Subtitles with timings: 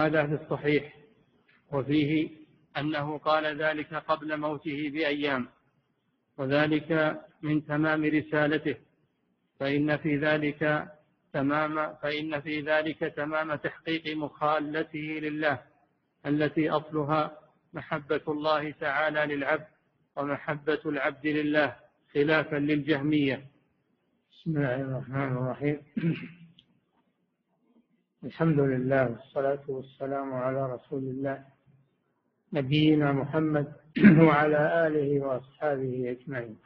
[0.00, 0.94] هذا في الصحيح
[1.72, 2.30] وفيه
[2.78, 5.48] أنه قال ذلك قبل موته بأيام
[6.38, 8.76] وذلك من تمام رسالته
[9.60, 10.88] فإن في ذلك
[11.32, 15.58] تمام فإن في ذلك تمام تحقيق مخالته لله
[16.26, 17.38] التي أصلها
[17.72, 19.66] محبة الله تعالى للعبد
[20.16, 21.76] ومحبة العبد لله
[22.14, 23.46] خلافا للجهمية.
[24.32, 25.82] بسم الله الرحمن الرحيم.
[28.24, 31.44] الحمد لله والصلاة والسلام على رسول الله
[32.52, 33.72] نبينا محمد
[34.26, 36.58] وعلى آله وأصحابه أجمعين.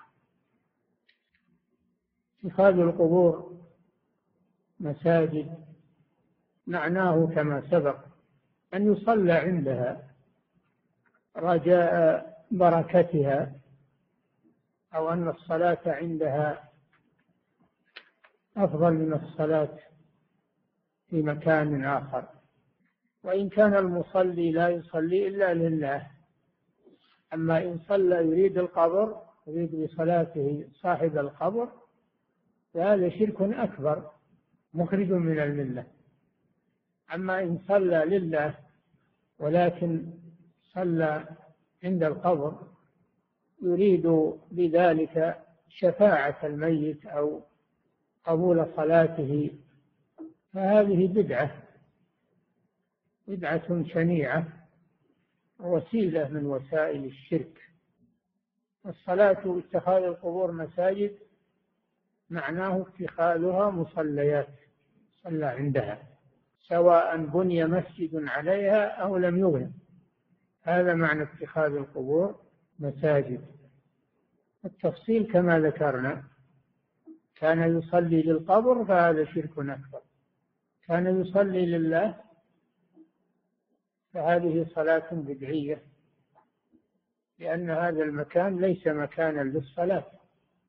[2.44, 3.60] اتخاذ القبور
[4.80, 5.64] مساجد
[6.66, 7.98] معناه كما سبق
[8.74, 10.10] أن يصلى عندها
[11.36, 11.92] رجاء
[12.50, 13.52] بركتها
[14.94, 16.68] أو أن الصلاة عندها
[18.56, 19.78] أفضل من الصلاة
[21.12, 22.24] في مكان آخر.
[23.24, 26.06] وإن كان المصلي لا يصلي إلا لله.
[27.34, 31.68] أما إن صلى يريد القبر يريد بصلاته صاحب القبر
[32.74, 34.10] فهذا شرك أكبر
[34.74, 35.84] مخرج من الملة.
[37.14, 38.54] أما إن صلى لله
[39.38, 40.06] ولكن
[40.62, 41.24] صلى
[41.84, 42.58] عند القبر
[43.62, 47.40] يريد بذلك شفاعة الميت أو
[48.24, 49.50] قبول صلاته
[50.52, 51.62] فهذه بدعة
[53.28, 54.46] بدعة شنيعة
[55.60, 57.58] وسيلة من وسائل الشرك.
[58.86, 61.18] الصلاة اتخاذ القبور مساجد
[62.30, 64.48] معناه اتخاذها مصليات
[65.24, 66.02] صلى عندها
[66.68, 69.72] سواء بني مسجد عليها أو لم يبنى
[70.62, 72.40] هذا معنى اتخاذ القبور
[72.78, 73.40] مساجد.
[74.64, 76.22] التفصيل كما ذكرنا
[77.36, 80.00] كان يصلي للقبر فهذا شرك أكبر.
[80.88, 82.20] كان يصلي لله
[84.14, 85.82] فهذه صلاة بدعية
[87.38, 90.06] لأن هذا المكان ليس مكانا للصلاة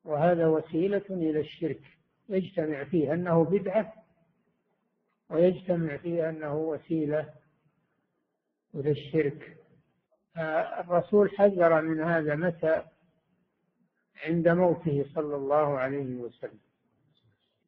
[0.04, 1.80] وهذا وسيلة إلى الشرك
[2.28, 3.92] يجتمع فيه أنه بدعة
[5.30, 7.34] ويجتمع فيه أنه وسيلة
[8.74, 9.56] إلى الشرك.
[10.80, 12.82] الرسول حذر من هذا متى؟
[14.26, 16.58] عند موته صلى الله عليه وسلم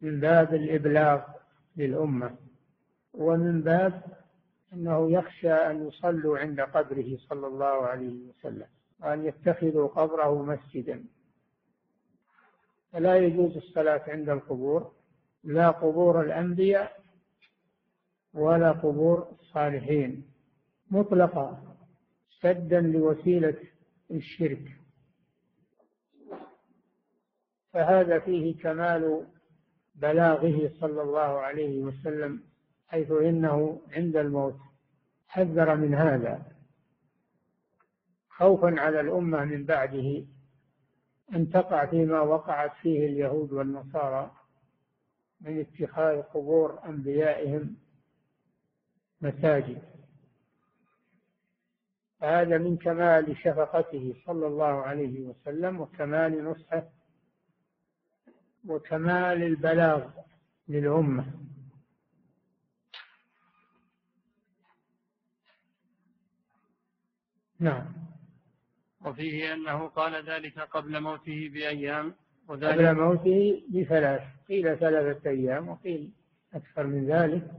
[0.00, 1.22] من باب الإبلاغ.
[1.76, 2.36] للأمة.
[3.14, 4.02] ومن باب
[4.72, 8.66] أنه يخشى أن يصلوا عند قبره صلى الله عليه وسلم
[9.00, 11.04] وأن يتخذوا قبره مسجدا.
[12.92, 14.92] فلا يجوز الصلاة عند القبور
[15.44, 17.00] لا قبور الأنبياء
[18.34, 20.30] ولا قبور الصالحين.
[20.90, 21.76] مطلقا
[22.40, 23.56] سدا لوسيلة
[24.10, 24.76] الشرك.
[27.72, 29.26] فهذا فيه كمال
[29.96, 32.42] بلاغه صلى الله عليه وسلم
[32.88, 34.58] حيث إنه عند الموت
[35.28, 36.42] حذر من هذا.
[38.28, 40.24] خوفا على الأمة من بعده
[41.34, 44.30] أن تقع فيما وقعت فيه اليهود والنصارى
[45.40, 47.76] من اتخاذ قبور أنبيائهم
[49.20, 49.82] مساجد.
[52.22, 56.95] هذا من كمال شفقته صلى الله عليه وسلم وكمال نصحه
[58.68, 60.08] وكمال البلاغ
[60.68, 61.24] للأمة.
[67.60, 67.92] نعم.
[69.04, 72.14] وفيه أنه قال ذلك قبل موته بأيام
[72.48, 76.10] وذلك قبل موته بثلاث قيل ثلاثة أيام وقيل
[76.54, 77.50] أكثر من ذلك.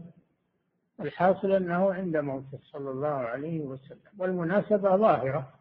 [0.99, 5.53] الحاصل أنه عند موته صلى الله عليه وسلم والمناسبة ظاهرة.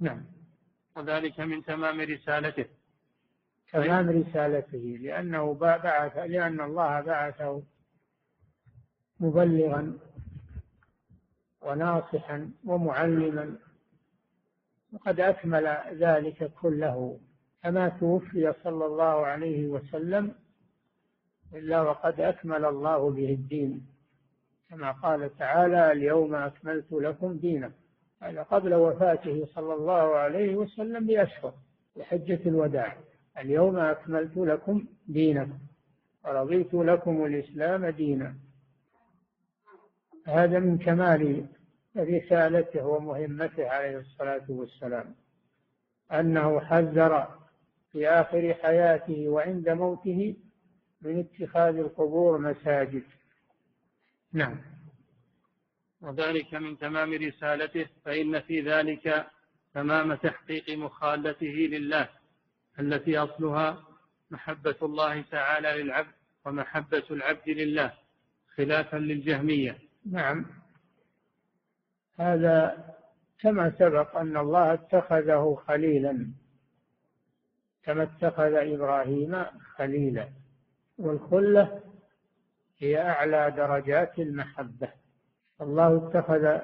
[0.00, 0.24] نعم.
[0.96, 2.81] وذلك من تمام رسالته.
[3.72, 7.62] تمام رسالته لأنه بعث لأن الله بعثه
[9.20, 9.98] مبلغا
[11.62, 13.58] وناصحا ومعلما
[14.92, 17.20] وقد أكمل ذلك كله.
[17.62, 20.34] كما توفي صلى الله عليه وسلم
[21.54, 23.86] إلا وقد أكمل الله به الدين.
[24.70, 27.74] كما قال تعالى اليوم أكملت لكم دينكم.
[28.22, 31.54] هذا قبل وفاته صلى الله عليه وسلم بأشهر
[31.96, 32.96] لحجة الوداع.
[33.38, 35.58] اليوم أكملت لكم دينكم
[36.24, 38.34] ورضيت لكم الإسلام دينا.
[40.26, 41.46] هذا من كمال
[41.96, 45.14] رسالته ومهمته عليه الصلاة والسلام.
[46.12, 47.38] أنه حذر
[47.92, 50.36] في آخر حياته وعند موته
[51.02, 53.02] من اتخاذ القبور مساجد.
[54.32, 54.56] نعم.
[56.00, 59.26] وذلك من تمام رسالته فإن في ذلك
[59.74, 62.21] تمام تحقيق مخالته لله.
[62.78, 63.84] التي أصلها
[64.30, 66.12] محبة الله تعالى للعبد
[66.44, 67.92] ومحبة العبد لله
[68.56, 69.78] خلافا للجهمية.
[70.10, 70.46] نعم.
[72.18, 72.84] هذا
[73.40, 76.32] كما سبق أن الله اتخذه خليلا
[77.82, 79.44] كما اتخذ إبراهيم
[79.76, 80.28] خليلا.
[80.98, 81.80] والخلة
[82.78, 84.88] هي أعلى درجات المحبة.
[85.60, 86.58] الله اتخذ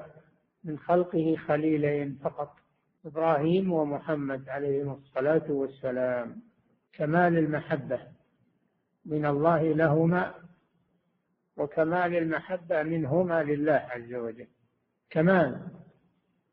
[0.65, 2.57] من خلقه خليلين فقط.
[3.07, 6.43] إبراهيم ومحمد عليهم الصلاة والسلام.
[6.93, 8.01] كمال المحبة
[9.05, 10.35] من الله لهما
[11.57, 14.47] وكمال المحبة منهما لله عز وجل.
[15.11, 15.69] كمال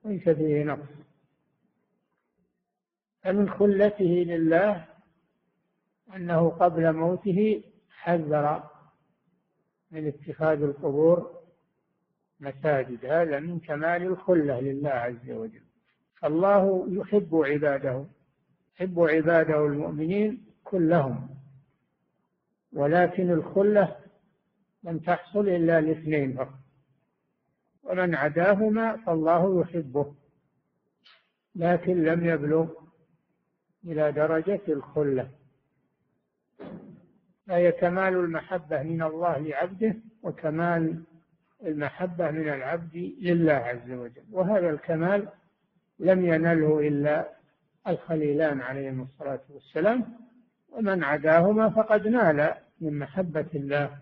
[0.05, 0.89] ليس فيه نقص.
[3.21, 4.85] فمن خلته لله
[6.15, 8.69] أنه قبل موته حذر
[9.91, 11.41] من اتخاذ القبور
[12.39, 13.05] مساجد.
[13.05, 15.65] هذا من كمال الخلة لله عز وجل.
[16.23, 18.05] الله يحب عباده
[18.75, 21.29] يحب عباده المؤمنين كلهم
[22.73, 23.95] ولكن الخلة
[24.83, 26.59] لم تحصل إلا لاثنين فقط.
[27.83, 30.13] ومن عداهما فالله يحبه
[31.55, 32.67] لكن لم يبلغ
[33.85, 35.29] إلى درجة الخلة.
[37.47, 41.03] فهي كمال المحبة من الله لعبده وكمال
[41.65, 44.23] المحبة من العبد لله عز وجل.
[44.31, 45.27] وهذا الكمال
[45.99, 47.29] لم ينله إلا
[47.87, 50.17] الخليلان عليهما الصلاة والسلام
[50.69, 53.97] ومن عداهما فقد نال من محبة الله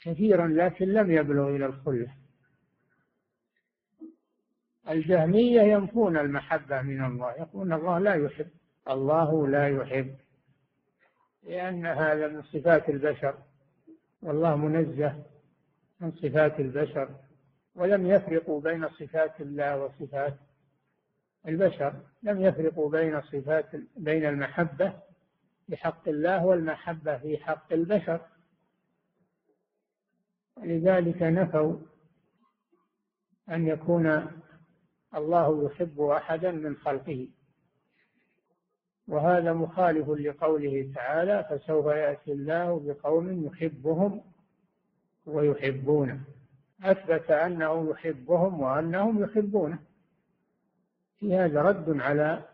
[0.00, 2.08] كثيرا لكن لم يبلغ إلى الخلة.
[4.88, 8.48] الجهمية ينفون المحبة من الله يقولون الله لا يحب
[8.90, 10.14] الله لا يحب
[11.42, 13.34] لأن هذا من صفات البشر
[14.22, 15.22] والله منزه
[16.00, 17.08] من صفات البشر
[17.74, 20.36] ولم يفرقوا بين صفات الله وصفات
[21.48, 23.66] البشر لم يفرقوا بين صفات
[23.96, 24.92] بين المحبة
[25.66, 28.20] في حق الله والمحبة في حق البشر.
[30.62, 31.76] لذلك نفوا
[33.50, 34.26] أن يكون
[35.14, 37.28] الله يحب أحدا من خلقه.
[39.08, 44.22] وهذا مخالف لقوله تعالى فسوف يأتي الله بقوم يحبهم
[45.26, 46.20] ويحبونه
[46.82, 49.85] أثبت أنه يحبهم وأنهم يحبونه.
[51.20, 52.48] في هذا رد على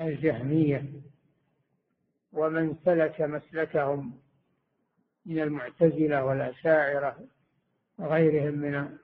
[0.00, 0.84] الجهمية
[2.32, 4.20] ومن سلك مسلكهم
[5.26, 7.18] من المعتزلة والأشاعرة
[7.98, 8.98] وغيرهم من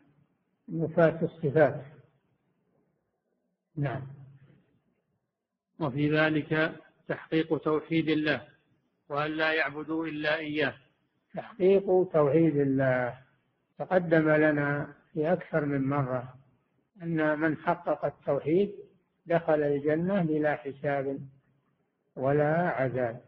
[0.69, 1.85] نفاة الصفات.
[3.77, 4.03] نعم.
[5.81, 8.49] وفي ذلك تحقيق توحيد الله
[9.09, 10.75] وأن لا يعبدوا إلا إياه.
[11.35, 13.19] تحقيق توحيد الله
[13.79, 16.40] تقدم لنا في أكثر من مرة
[17.03, 18.75] أن من حقق التوحيد
[19.27, 21.29] دخل الجنة بلا حساب
[22.17, 23.25] ولا عذاب.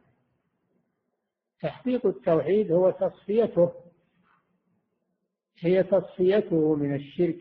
[1.61, 3.73] تحقيق التوحيد هو تصفيته
[5.59, 7.41] هي تصفيته من الشرك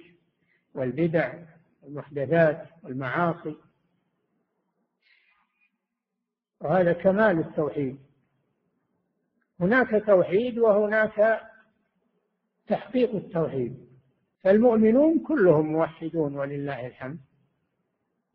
[0.73, 1.33] والبدع
[1.81, 3.55] والمحدثات والمعاصي.
[6.61, 7.99] وهذا كمال التوحيد.
[9.59, 11.41] هناك توحيد وهناك
[12.67, 13.90] تحقيق التوحيد.
[14.43, 17.19] فالمؤمنون كلهم موحدون ولله الحمد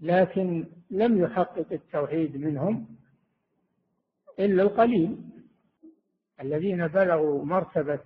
[0.00, 2.86] لكن لم يحقق التوحيد منهم
[4.38, 5.18] إلا القليل
[6.40, 8.00] الذين بلغوا مرتبة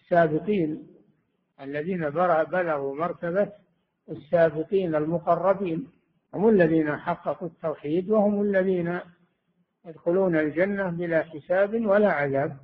[0.00, 0.86] السابقين
[1.60, 3.52] الذين بلغوا مرتبة
[4.08, 5.88] السابقين المقربين
[6.34, 9.00] هم الذين حققوا التوحيد وهم الذين
[9.86, 12.56] يدخلون الجنة بلا حساب ولا عذاب.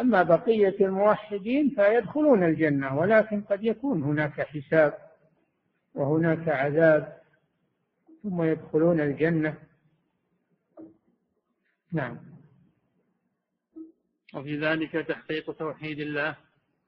[0.00, 4.98] أما بقية الموحدين فيدخلون الجنة ولكن قد يكون هناك حساب
[5.94, 7.18] وهناك عذاب
[8.22, 9.54] ثم يدخلون الجنة.
[11.92, 12.18] نعم.
[14.34, 16.36] وفي ذلك تحقيق توحيد الله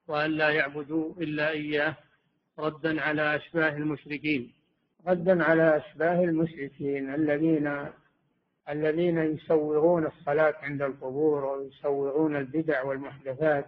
[0.09, 1.97] وأن لا يعبدوا إلا إياه
[2.59, 4.53] ردا على أشباه المشركين.
[5.07, 7.87] ردا على أشباه المشركين الذين
[8.71, 13.67] الذين يسوغون الصلاة عند القبور ويسوغون البدع والمحدثات.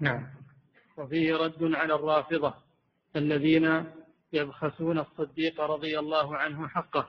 [0.00, 0.26] نعم.
[0.96, 2.54] وفيه رد على الرافضة
[3.16, 3.84] الذين
[4.32, 7.08] يبخسون الصديق رضي الله عنه حقه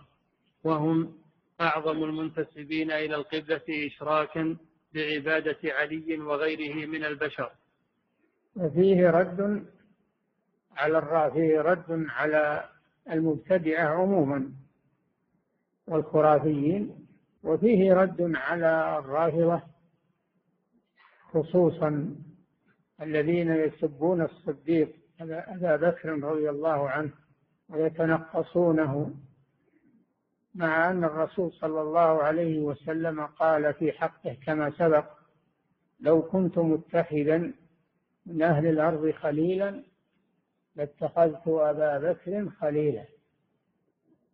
[0.63, 1.17] وهم
[1.61, 4.57] أعظم المنتسبين إلى القبلة إشراكا
[4.93, 7.51] بعبادة علي وغيره من البشر.
[8.55, 9.65] وفيه رد
[10.77, 12.69] على الرافضة رد على
[13.11, 14.64] المبتدعة عموما.
[15.87, 17.07] والخرافيين
[17.43, 19.61] وفيه رد على الرافضة
[21.31, 22.15] خصوصا
[23.01, 27.11] الذين يسبون الصديق أبا بكر رضي الله عنه
[27.69, 29.15] ويتنقصونه.
[30.55, 35.05] مع أن الرسول صلى الله عليه وسلم قال في حقه كما سبق
[35.99, 37.51] لو كنت متخذا
[38.25, 39.83] من أهل الأرض خليلا
[40.75, 43.05] لاتخذت أبا بكر خليلا.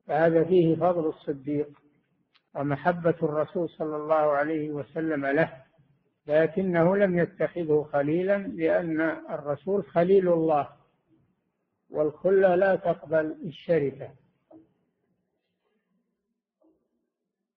[0.08, 1.70] فهذا فيه فضل الصديق
[2.56, 5.64] ومحبة الرسول صلى الله عليه وسلم له
[6.28, 10.70] لكنه لم يتخذه خليلا لأن الرسول خليل الله
[11.90, 14.12] والخلة لا تقبل الشركة.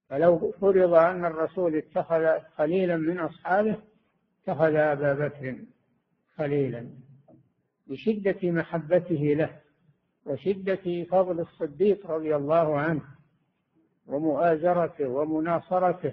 [0.09, 3.77] فلو فرض أن الرسول اتخذ خليلا من أصحابه
[4.43, 5.57] اتخذ أبا بكر
[6.37, 6.89] خليلا
[7.87, 9.61] لشدة محبته له.
[10.27, 13.03] وشدة فضل الصديق رضي الله عنه
[14.07, 16.13] ومؤازرته ومناصرته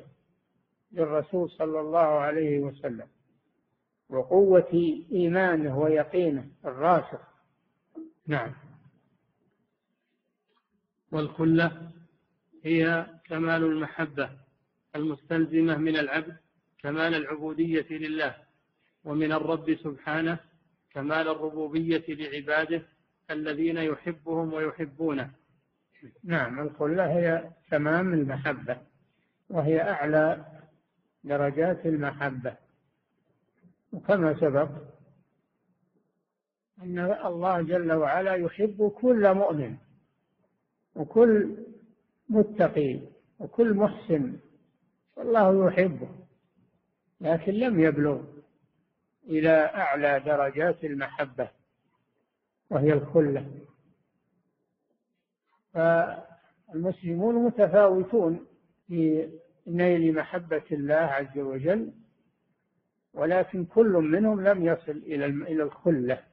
[0.92, 3.08] للرسول صلى الله عليه وسلم
[4.10, 7.20] وقوة إيمانه ويقينه الراسخ.
[8.28, 8.54] نعم.
[11.12, 11.92] والخلة
[12.64, 14.30] هي كمال المحبة
[14.96, 16.38] المستلزمة من العبد
[16.80, 18.36] كمال العبودية لله
[19.04, 20.40] ومن الرب سبحانه
[20.92, 22.84] كمال الربوبية لعباده
[23.34, 25.32] الذين يحبهم ويحبونه.
[26.24, 28.78] نعم الخلة هي تمام المحبة
[29.50, 30.46] وهي أعلى
[31.24, 32.56] درجات المحبة.
[33.94, 34.70] وكما سبق
[36.82, 39.78] أن الله جل وعلا يحب كل مؤمن
[40.96, 41.58] وكل
[42.30, 43.00] متقي
[43.40, 44.40] وكل محسن
[45.16, 46.10] والله يحبه
[47.22, 48.22] لكن لم يبلغ
[49.28, 51.50] إلى أعلى درجات المحبة.
[52.72, 53.46] وهي الخلة.
[55.74, 58.46] فالمسلمون متفاوتون
[58.88, 59.30] في
[59.68, 61.94] نيل محبة الله عز وجل
[63.14, 66.24] ولكن كل منهم لم يصل إلى إلى الخلة.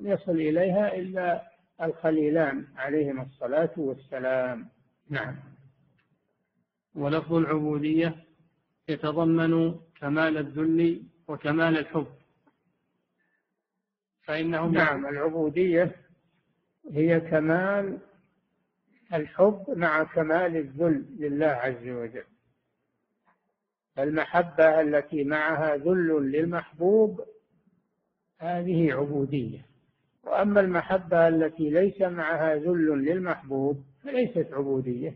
[0.00, 1.50] لم يصل إليها إلا
[1.82, 4.68] الخليلان عليهما الصلاة والسلام.
[5.08, 5.36] نعم.
[6.94, 8.16] ولفظ العبودية
[8.88, 12.06] يتضمن كمال الذل وكمال الحب.
[14.22, 15.06] فإنهم نعم.
[15.06, 15.96] العبودية
[16.90, 17.98] هي كمال
[19.14, 22.24] الحب مع كمال الذل لله عز وجل.
[23.98, 27.20] المحبة التي معها ذل للمحبوب
[28.38, 29.66] هذه عبودية.
[30.24, 35.14] وأما المحبة التي ليس معها ذل للمحبوب فليست عبودية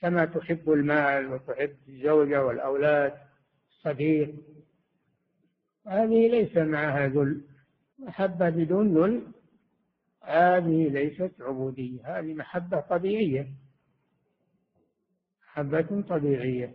[0.00, 3.12] كما تحب المال وتحب الزوجة والأولاد
[3.70, 4.34] الصديق
[5.86, 7.40] هذه ليس معها ذل.
[8.00, 9.22] محبة بدون ذل
[10.22, 13.48] هذه ليست عبودية هذه محبة طبيعية.
[15.42, 16.74] محبة طبيعية.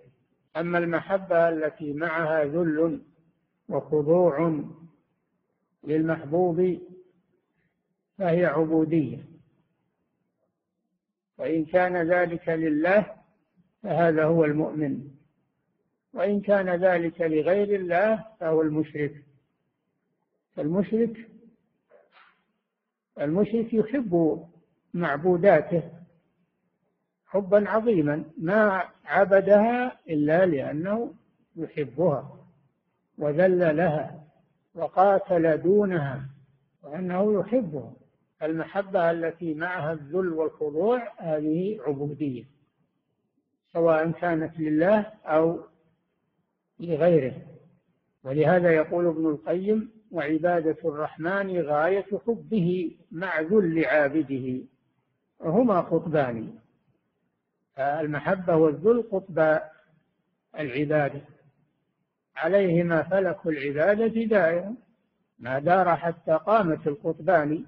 [0.58, 3.02] أما المحبة التي معها ذل
[3.70, 4.64] وخضوع
[5.84, 6.80] للمحبوب
[8.18, 9.26] فهي عبودية.
[11.38, 13.16] وإن كان ذلك لله
[13.84, 15.12] فهذا هو المؤمن.
[16.14, 19.25] وإن كان ذلك لغير الله فهو المشرك.
[20.56, 21.30] فالمشرك
[23.22, 24.44] المشرك يحب
[24.94, 25.84] معبوداته
[27.26, 31.14] حبا عظيما ما عبدها إلا لأنه
[31.56, 32.46] يحبها
[33.18, 34.24] وذل لها
[34.76, 36.26] وقاتل دونها
[36.84, 37.94] وأنه يحبها
[38.44, 42.44] المحبة التي معها الذل والخضوع هذه عبودية
[43.74, 45.60] سواء كانت لله أو
[46.80, 47.34] لغيره.
[48.24, 54.62] ولهذا يقول ابن القيم وعبادة الرحمن غاية حبه مع ذل عابده.
[55.40, 56.54] وهما قطبان.
[57.80, 59.60] المحبة والذل قطب
[60.60, 61.22] العبادة.
[62.36, 64.76] عليهما فلك العبادة دائما
[65.40, 67.66] ما دار حتى قامت القطبان.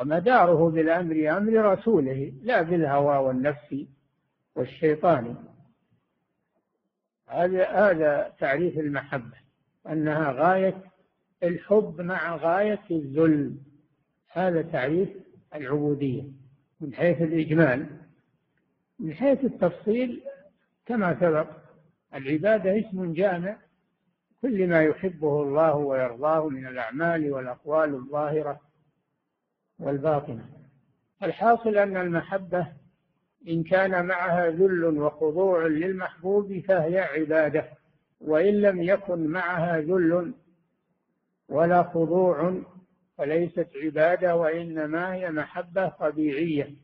[0.00, 3.76] ومداره بالأمر أمر رسوله لا بالهوى والنفس
[4.56, 5.36] والشيطان.
[7.26, 9.36] هذا هذا تعريف المحبة.
[9.88, 10.88] أنها غاية
[11.42, 13.56] الحب مع غاية الذل
[14.32, 15.08] هذا تعريف
[15.54, 16.22] العبودية
[16.80, 17.86] من حيث الإجمال.
[18.98, 20.22] من حيث التفصيل
[20.86, 21.46] كما سبق
[22.14, 23.56] العبادة اسم جامع.
[24.42, 28.60] كل ما يحبه الله ويرضاه من الأعمال والأقوال الظاهرة
[29.78, 30.48] والباطنة.
[31.22, 32.66] الحاصل أن المحبة
[33.48, 37.64] إن كان معها ذل وخضوع للمحبوب فهي عبادة
[38.20, 40.34] وإن لم يكن معها ذل
[41.48, 42.54] ولا خضوع
[43.18, 46.74] فليست عبادة وإنما هي محبة طبيعية.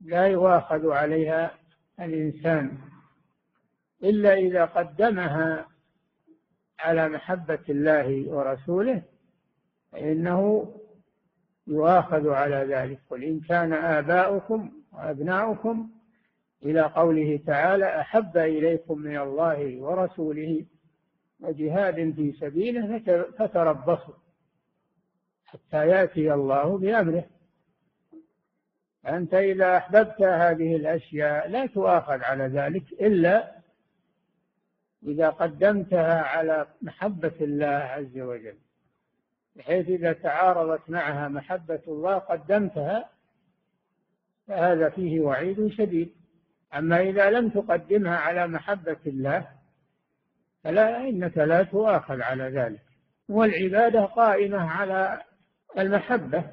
[0.00, 1.54] لا يؤاخذ عليها
[2.00, 2.78] الإنسان.
[4.02, 5.68] إلا إذا قدمها
[6.78, 9.02] على محبة الله ورسوله
[9.92, 10.72] فإنه
[11.66, 13.00] يؤاخذ على ذلك.
[13.10, 15.90] قل إن كان آباؤكم وأبناؤكم
[16.64, 20.66] إلى قوله تعالى أحب إليكم من الله ورسوله
[21.44, 22.98] وجهاد في سبيله
[23.38, 24.14] فتربصوا
[25.44, 27.24] حتى يأتي الله بأمره.
[29.08, 33.54] أنت إذا أحببت هذه الأشياء لا تؤاخذ على ذلك إلا
[35.02, 38.56] إذا قدمتها على محبة الله عز وجل.
[39.56, 43.10] بحيث إذا تعارضت معها محبة الله قدمتها
[44.46, 46.12] فهذا فيه وعيد شديد.
[46.74, 49.48] أما إذا لم تقدمها على محبة الله
[50.64, 52.82] فلا إنك لا تؤاخذ على ذلك.
[53.28, 55.22] والعبادة قائمة على
[55.78, 56.50] المحبة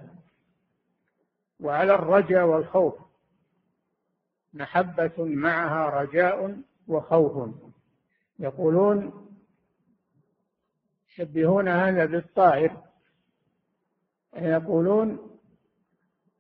[1.60, 2.96] وعلى الرجاء والخوف.
[4.53, 7.56] محبة معها رجاء وخوف.
[8.39, 9.27] يقولون
[11.10, 12.77] يشبهون هذا بالطائر.
[14.36, 15.39] يقولون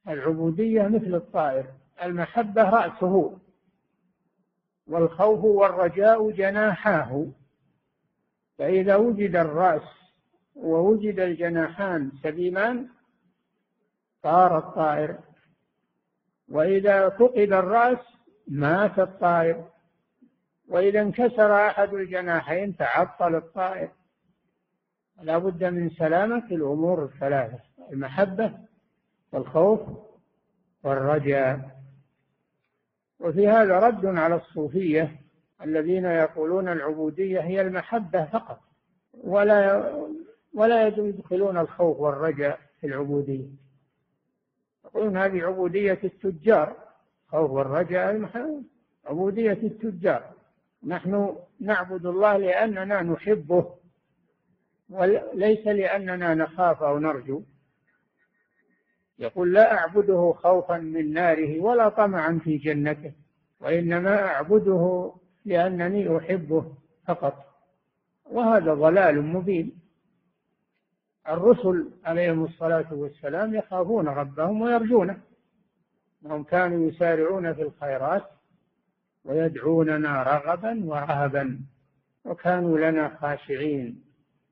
[0.07, 1.65] العبودية مثل الطائر.
[2.03, 3.39] المحبة رأسه
[4.87, 7.31] والخوف والرجاء جناحاه.
[8.61, 9.81] فإذا وجد الرأس
[10.55, 12.87] ووجد الجناحان سليمان
[14.23, 15.17] طار الطائر.
[16.49, 17.97] وإذا فقد الرأس
[18.47, 19.65] مات الطائر.
[20.67, 23.89] وإذا انكسر أحد الجناحين تعطل الطائر.
[25.21, 27.59] لا بد من سلامة الأمور الثلاثة
[27.91, 28.53] المحبة
[29.31, 29.81] والخوف
[30.83, 31.81] والرجاء.
[33.19, 35.20] وفي هذا رد على الصوفية
[35.63, 38.59] الذين يقولون العبودية هي المحبة فقط
[39.13, 39.91] ولا
[40.53, 43.47] ولا يدخلون الخوف والرجاء في العبودية.
[44.85, 46.75] يقولون هذه عبودية التجار
[47.27, 48.29] خوف والرجاء
[49.05, 50.23] عبودية التجار.
[50.83, 53.73] نحن نعبد الله لأننا نحبه
[54.89, 57.41] وليس لأننا نخاف أو نرجو.
[59.19, 63.11] يقول لا أعبده خوفا من ناره ولا طمعا في جنته
[63.59, 65.13] وإنما أعبده
[65.45, 66.73] لأنني أحبه
[67.07, 67.45] فقط.
[68.25, 69.81] وهذا ضلال مبين.
[71.29, 75.17] الرسل عليهم الصلاة والسلام يخافون ربهم ويرجونه.
[76.25, 78.23] انهم كانوا يسارعون في الخيرات
[79.25, 81.59] ويدعوننا رغبا ورهبا.
[82.25, 84.03] وكانوا لنا خاشعين.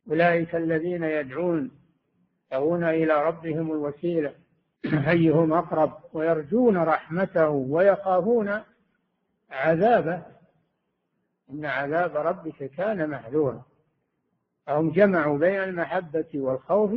[0.09, 1.71] أولئك الذين يدعون
[2.51, 4.33] يدعون إلى ربهم الوسيلة.
[5.09, 8.61] أيهم أقرب؟ ويرجون رحمته ويخافون
[9.51, 10.38] عذابه.
[11.51, 13.65] إن عذاب ربك كان محذورا.
[14.65, 16.91] فهم جمعوا بين المحبة والخوف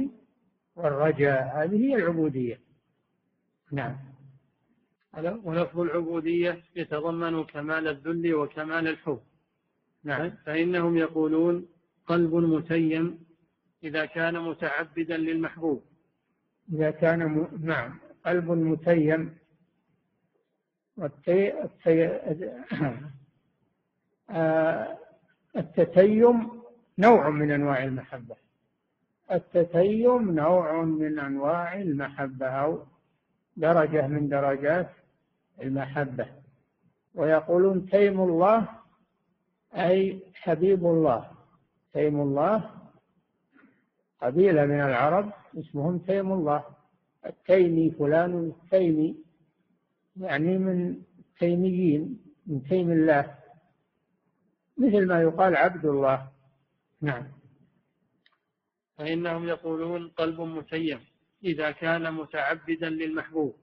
[0.76, 1.62] والرجاء.
[1.62, 2.60] هذه هي العبودية.
[3.72, 3.96] نعم.
[5.44, 9.20] ولفظ العبودية يتضمن كمال الذل وكمال الحب.
[10.04, 10.30] نعم.
[10.30, 11.68] فإنهم يقولون
[12.06, 13.24] قلب متيم
[13.84, 15.84] إذا كان متعبدا للمحبوب.
[16.72, 17.48] إذا كان م...
[17.60, 17.98] نعم.
[18.26, 19.38] قلب متيم
[20.96, 21.62] والتي...
[21.64, 22.20] التي...
[24.30, 24.98] آه،
[25.56, 26.62] التتيم
[26.98, 28.36] نوع من أنواع المحبة.
[29.32, 32.82] التتيم نوع من أنواع المحبة أو
[33.56, 34.90] درجة من درجات
[35.62, 36.26] المحبة.
[37.14, 38.68] ويقولون تيم الله
[39.74, 41.30] أي حبيب الله.
[41.92, 42.70] تيم الله
[44.22, 46.64] قبيلة من العرب اسمهم تيم الله.
[47.26, 49.16] التيمي فلان التيمي
[50.16, 51.02] يعني من
[51.38, 53.41] تيميين من تيم الله.
[54.78, 56.28] مثل ما يقال عبد الله.
[57.00, 57.26] نعم.
[58.98, 61.00] فإنهم يقولون قلب متيم
[61.44, 63.56] إذا كان متعبدا للمحبوب.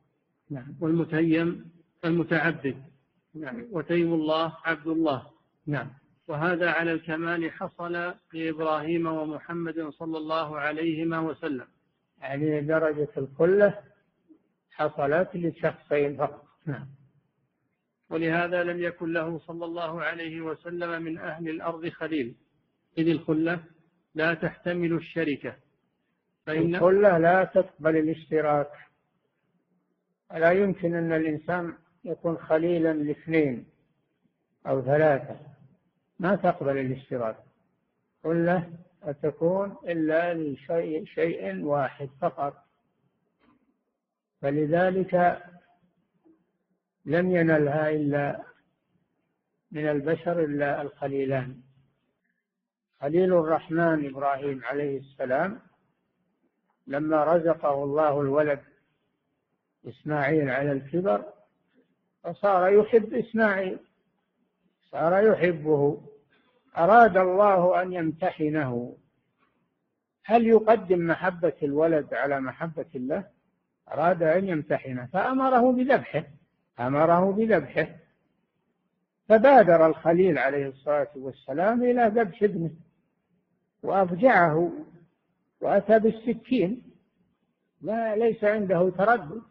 [0.49, 0.75] نعم.
[0.81, 1.71] والمتيم
[2.05, 2.83] المتعبد.
[3.35, 3.65] نعم.
[3.71, 5.27] وتيم الله عبد الله.
[5.67, 5.89] نعم.
[6.27, 11.67] وهذا على الكمال حصل لإبراهيم ومحمد صلى الله عليهما وسلم.
[12.21, 13.79] يعني درجة الخلة
[14.71, 16.45] حصلت لشخصين فقط.
[16.65, 16.98] نعم.
[18.09, 22.35] ولهذا لم يكن له صلى الله عليه وسلم من أهل الأرض خليل.
[22.97, 23.63] إذ الخلة
[24.15, 25.55] لا تحتمل الشركة.
[26.45, 28.71] فإن الخلة لا تقبل الاشتراك.
[30.31, 31.73] لا يمكن أن الإنسان
[32.05, 33.65] يكون خليلا لاثنين
[34.67, 35.39] أو ثلاثة.
[36.19, 37.37] ما تقبل الاشتراك.
[38.23, 38.69] خلة
[39.23, 42.65] تكون إلا لشيء شيء واحد فقط.
[44.41, 45.43] فلذلك
[47.05, 48.43] لم ينلها إلا
[49.71, 51.61] من البشر إلا الخليلان.
[53.01, 55.59] خليل الرحمن إبراهيم عليه السلام
[56.87, 58.59] لما رزقه الله الولد
[59.87, 61.25] إسماعيل على الكبر
[62.23, 63.79] فصار يحب إسماعيل
[64.81, 66.01] صار يحبه
[66.77, 68.97] أراد الله أن يمتحنه.
[70.23, 73.27] هل يقدم محبة الولد على محبة الله؟
[73.91, 76.23] أراد أن يمتحنه فأمره بذبحه.
[76.79, 77.87] أمره بذبحه.
[79.29, 82.71] فبادر الخليل عليه الصلاة والسلام إلى ذبح ابنه
[83.83, 84.71] وأفجعه
[85.61, 86.83] وأتى بالسكين.
[87.81, 89.41] لا ليس عنده تردد.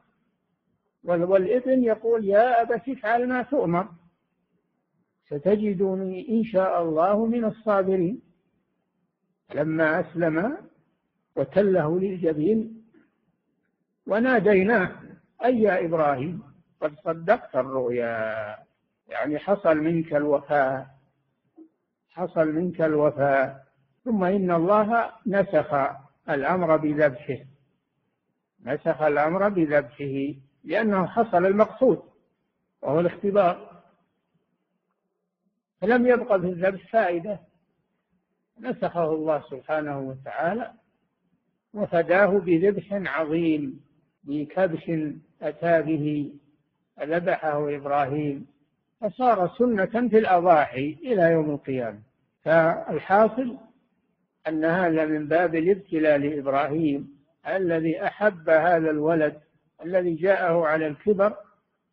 [1.05, 3.89] والابن يقول يا أبت افعل ما تؤمر.
[5.27, 8.21] ستجدني إن شاء الله من الصابرين.
[9.55, 10.57] لما أسلم
[11.37, 12.85] وتله للجبين
[14.07, 14.93] وناديناه
[15.45, 16.43] أي يا إبراهيم؟
[16.81, 18.57] قد صدقت الرؤيا.
[19.09, 20.87] يعني حصل منك الوفاء.
[22.11, 23.65] حصل منك الوفاء.
[24.05, 25.75] ثم إن الله نسخ
[26.31, 27.45] الأمر بذبحه.
[28.65, 30.35] نسخ الأمر بذبحه.
[30.65, 32.03] لأنه حصل المقصود
[32.83, 33.83] وهو الاختبار.
[35.81, 37.41] فلم يبقى في الذبح فائدة.
[38.61, 40.73] نسخه الله سبحانه وتعالى
[41.75, 43.85] وفداه بذبح عظيم
[44.25, 44.91] بكبش
[45.43, 46.33] أتى به.
[47.03, 48.47] ذبحه إبراهيم
[49.01, 51.99] فصار سنة في الأضاحي إلى يوم القيامة.
[52.45, 53.57] فالحاصل
[54.49, 59.41] أن هذا من باب الابتلاء لإبراهيم الذي أحب هذا الولد
[59.85, 61.37] الذي جاءه على الكبر.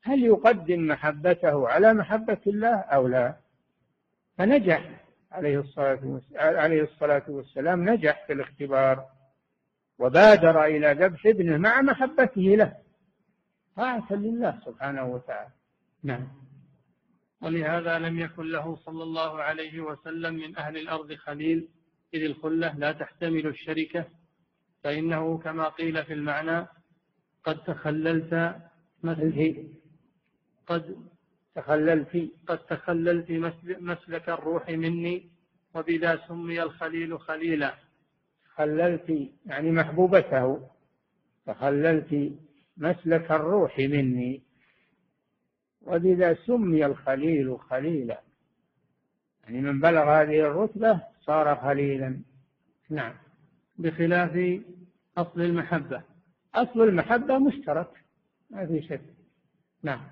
[0.03, 3.35] هل يقدم محبته على محبة الله أو لا؟
[4.37, 4.89] فنجح
[5.31, 9.05] عليه الصلاة عليه الصلاة والسلام نجح في الاختبار
[9.99, 12.73] وبادر إلى ذبح ابنه مع محبته له.
[13.75, 15.51] طاعة لله سبحانه وتعالى.
[16.03, 16.27] نعم.
[17.41, 21.67] ولهذا لم يكن له صلى الله عليه وسلم من أهل الأرض خليل
[22.13, 24.05] إذ الخلة لا تحتمل الشركة
[24.83, 26.67] فإنه كما قيل في المعنى
[27.43, 28.55] قد تخللت
[29.03, 29.65] مسلك
[30.67, 30.95] قد
[31.55, 32.29] تخللت.
[32.47, 33.31] قد تخللت
[33.81, 35.29] مسلك الروح مني
[35.75, 37.75] وبذا سمي الخليل خليلا.
[38.55, 40.69] خللت يعني محبوبته.
[41.45, 42.31] تخللت.
[42.77, 44.41] مسلك الروح مني.
[45.81, 48.21] وبذا سمي الخليل خليلا.
[49.43, 52.21] يعني من بلغ هذه الرتبة صار خليلا.
[52.89, 53.13] نعم.
[53.77, 54.61] بخلاف
[55.17, 56.03] أصل المحبة.
[56.55, 58.03] أصل المحبة مشترك.
[58.49, 59.01] ما في شك.
[59.83, 60.07] نعم.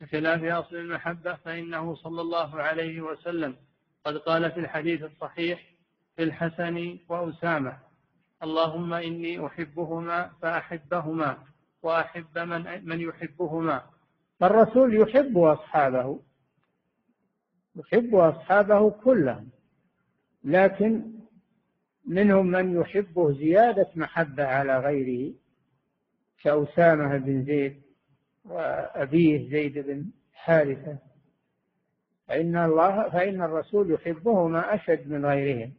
[0.00, 3.56] بخلاف أصل المحبة فإنه صلى الله عليه وسلم
[4.04, 5.64] قد قال في الحديث الصحيح
[6.16, 7.78] في الحسن وأسامة
[8.42, 11.38] اللهم إني أحبهما فأحبهما.
[11.82, 13.82] وأحب من, من يحبهما.
[14.40, 16.20] فالرسول يحب أصحابه
[17.76, 19.48] يحب أصحابه كلهم
[20.44, 21.02] لكن
[22.06, 25.34] منهم من يحبه زيادة محبة على غيره
[26.42, 27.82] كأسامة بن زيد
[28.44, 30.98] وأبيه زيد بن حارثة.
[32.28, 35.72] فإن الله فإن الرسول يحبهما أشد من غيرهم.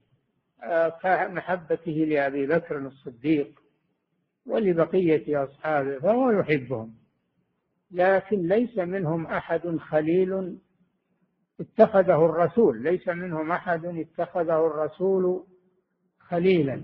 [1.01, 3.58] كمحبته لأبي بكر الصديق
[4.45, 6.93] ولبقية أصحابه فهو يحبهم.
[7.91, 10.57] لكن ليس منهم أحد خليل
[11.59, 12.83] اتخذه الرسول.
[12.83, 15.45] ليس منهم أحد اتخذه الرسول
[16.19, 16.83] خليلا.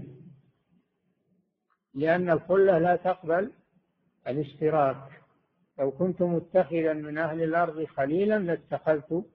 [1.94, 3.52] لأن الخلة لا تقبل
[4.28, 5.22] الاشتراك.
[5.80, 9.26] لو كنت متخذا من أهل الأرض خليلا لاتخذت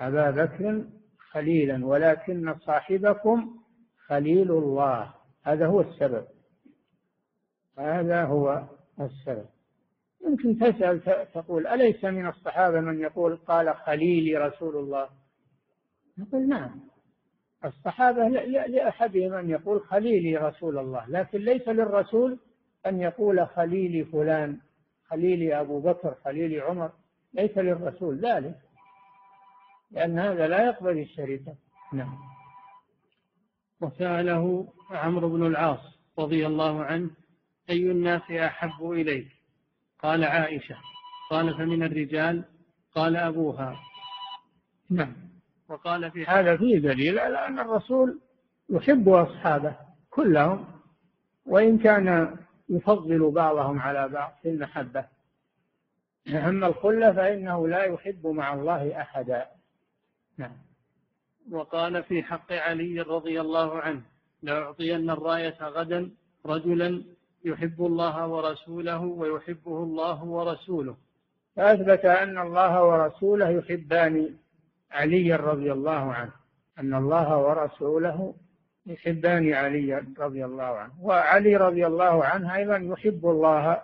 [0.00, 0.84] أبا بكر
[1.18, 3.58] خليلا ولكن صاحبكم
[4.06, 5.14] خليل الله.
[5.42, 6.35] هذا هو السبب.
[7.78, 8.62] هذا هو
[9.00, 9.46] السبب.
[10.26, 11.02] يمكن تسأل
[11.34, 15.08] تقول أليس من الصحابة من يقول قال خليلي رسول الله؟
[16.18, 16.80] نقول نعم.
[17.64, 18.28] الصحابة
[18.68, 22.38] لأحدهم أن يقول خليلي رسول الله لكن ليس للرسول
[22.86, 24.60] أن يقول خليلي فلان
[25.08, 26.90] خليلي أبو بكر خليلي عمر
[27.34, 28.58] ليس للرسول ذلك
[29.90, 31.54] لأن هذا لا يقبل الشركة
[31.92, 32.18] نعم.
[33.80, 37.10] وسأله عمرو بن العاص رضي الله عنه
[37.70, 39.28] أي الناس أحب إليك؟
[39.98, 40.76] قال عائشة.
[41.30, 42.44] قال فمن الرجال؟
[42.94, 43.80] قال أبوها.
[44.90, 45.12] نعم.
[45.68, 48.20] وقال في هذا فيه دليل على أن الرسول
[48.70, 49.76] يحب أصحابه
[50.10, 50.64] كلهم
[51.46, 52.36] وإن كان
[52.68, 55.04] يفضل بعضهم على بعض في المحبة.
[56.28, 59.46] أما الخلة فإنه لا يحب مع الله أحدا.
[60.38, 60.56] نعم.
[61.50, 64.02] وقال في حق علي رضي الله عنه
[64.42, 66.10] لأعطين الراية غدا
[66.46, 67.04] رجلا
[67.46, 70.96] يحب الله ورسوله ويحبه الله ورسوله.
[71.56, 74.34] فأثبت أن الله ورسوله يحبان
[74.90, 76.32] علي رضي الله عنه.
[76.78, 78.34] أن الله ورسوله
[78.86, 80.92] يحبان علي رضي الله عنه.
[81.02, 83.82] وعلي رضي الله عنه أيضا يحب الله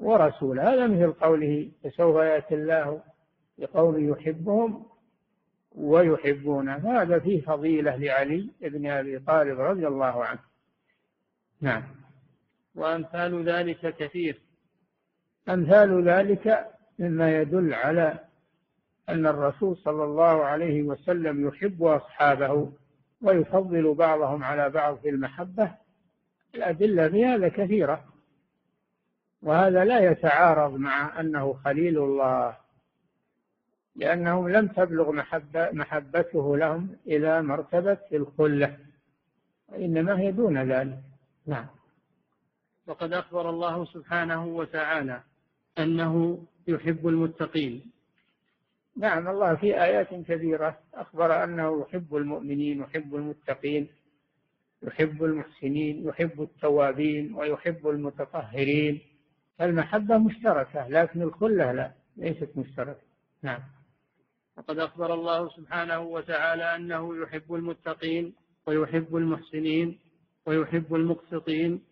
[0.00, 0.72] ورسوله.
[0.72, 3.00] هذا مثل قوله فسوف يأتي الله
[3.58, 4.86] بقول يحبهم
[5.74, 7.02] ويحبونه.
[7.02, 10.40] هذا فيه فضيلة لعلي بن أبي طالب رضي الله عنه.
[11.60, 11.97] نعم.
[12.78, 14.40] وأمثال ذلك كثير.
[15.48, 16.66] أمثال ذلك
[16.98, 18.18] مما يدل على
[19.08, 22.72] أن الرسول صلى الله عليه وسلم يحب أصحابه
[23.22, 25.74] ويفضل بعضهم على بعض في المحبة.
[26.54, 28.04] الأدلة في هذا كثيرة
[29.42, 32.56] وهذا لا يتعارض مع أنه خليل الله
[33.96, 38.78] لأنهم لم تبلغ محبة محبته لهم إلى مرتبة الخلة
[39.68, 40.98] وإنما هي دون ذلك.
[41.46, 41.66] نعم.
[42.88, 45.22] وقد أخبر الله سبحانه وتعالى
[45.78, 47.92] أنه يحب المتقين.
[48.96, 53.88] نعم الله في آيات كثيرة أخبر أنه يحب المؤمنين يحب المتقين
[54.82, 59.00] يحب المحسنين يحب التوابين ويحب المتطهرين.
[59.60, 63.02] المحبة مشتركة لكن الخلة لا ليست مشتركة.
[63.42, 63.60] نعم.
[64.56, 68.34] وقد أخبر الله سبحانه وتعالى أنه يحب المتقين
[68.66, 69.98] ويحب المحسنين
[70.46, 71.87] ويحب المقسطين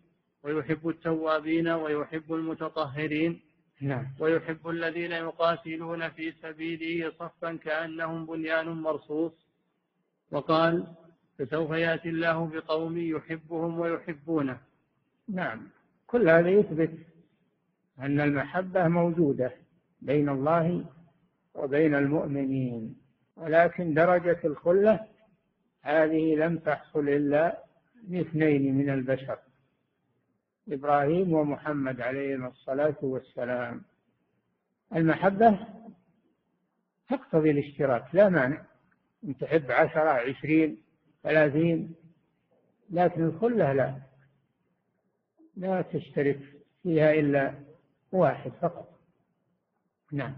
[0.46, 3.40] ويحب التوابين ويحب المتطهرين
[3.80, 4.06] نعم.
[4.20, 9.32] ويحب الذين يقاتلون في سبيله صفا كأنهم بنيان مرصوص.
[10.30, 10.87] وقال
[11.38, 14.59] فسوف يأتي الله بقوم يحبهم ويحبونه.
[15.28, 15.68] نعم.
[16.06, 16.90] كل هذا يثبت
[17.98, 19.52] أن المحبة موجودة
[20.02, 20.85] بين الله
[21.54, 22.96] وبين المؤمنين
[23.37, 25.00] ولكن درجة الخلة
[25.82, 27.64] هذه لم تحصل إلا
[28.09, 29.38] لاثنين من البشر.
[30.68, 33.83] إبراهيم ومحمد عليهما الصلاة والسلام.
[34.96, 35.66] المحبة
[37.09, 38.62] تقتضي الاشتراك لا مانع.
[39.24, 40.83] أن تحب عشرة عشرين
[41.22, 41.94] ثلاثين
[42.90, 44.00] لكن الخلة لا.
[45.57, 46.40] لا تشترك
[46.83, 47.55] فيها إلا
[48.12, 49.00] واحد فقط.
[50.12, 50.35] نعم.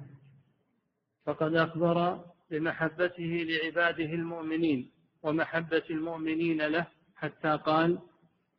[1.25, 4.91] فقد أخبر بمحبته لعباده المؤمنين
[5.23, 6.87] ومحبة المؤمنين له
[7.17, 7.99] حتى قال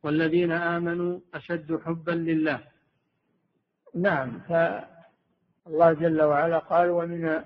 [0.02, 2.60] والذين آمنوا أشد حبا لله.
[3.94, 7.42] نعم فالله جل وعلا قال ومن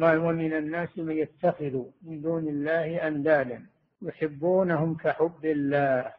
[0.00, 3.66] ومن الناس من يتخذ من دون الله أندادا
[4.02, 6.12] يحبونهم كحب الله.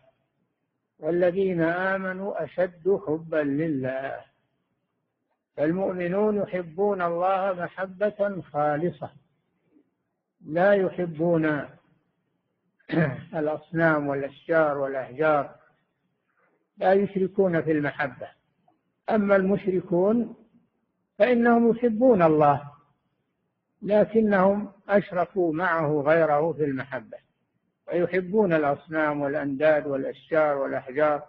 [0.99, 4.21] والذين آمنوا أشد حبا لله.
[5.57, 9.09] فالمؤمنون يحبون الله محبة خالصة.
[10.45, 11.69] لا يحبون
[13.39, 15.55] الأصنام والأشجار والأحجار
[16.77, 18.27] لا يشركون في المحبة.
[19.09, 20.35] أما المشركون
[21.17, 22.71] فإنهم يحبون الله
[23.81, 27.17] لكنهم أشركوا معه غيره في المحبة
[27.87, 31.23] ويحبون الأصنام والأنداد والأشجار والأحجار.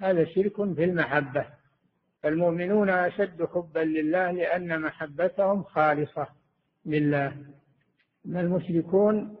[0.00, 1.46] هذا شرك في المحبة.
[2.24, 6.26] المؤمنون أشد حبا لله لأن محبتهم خالصة
[6.86, 7.36] لله.
[8.26, 9.39] أما المشركون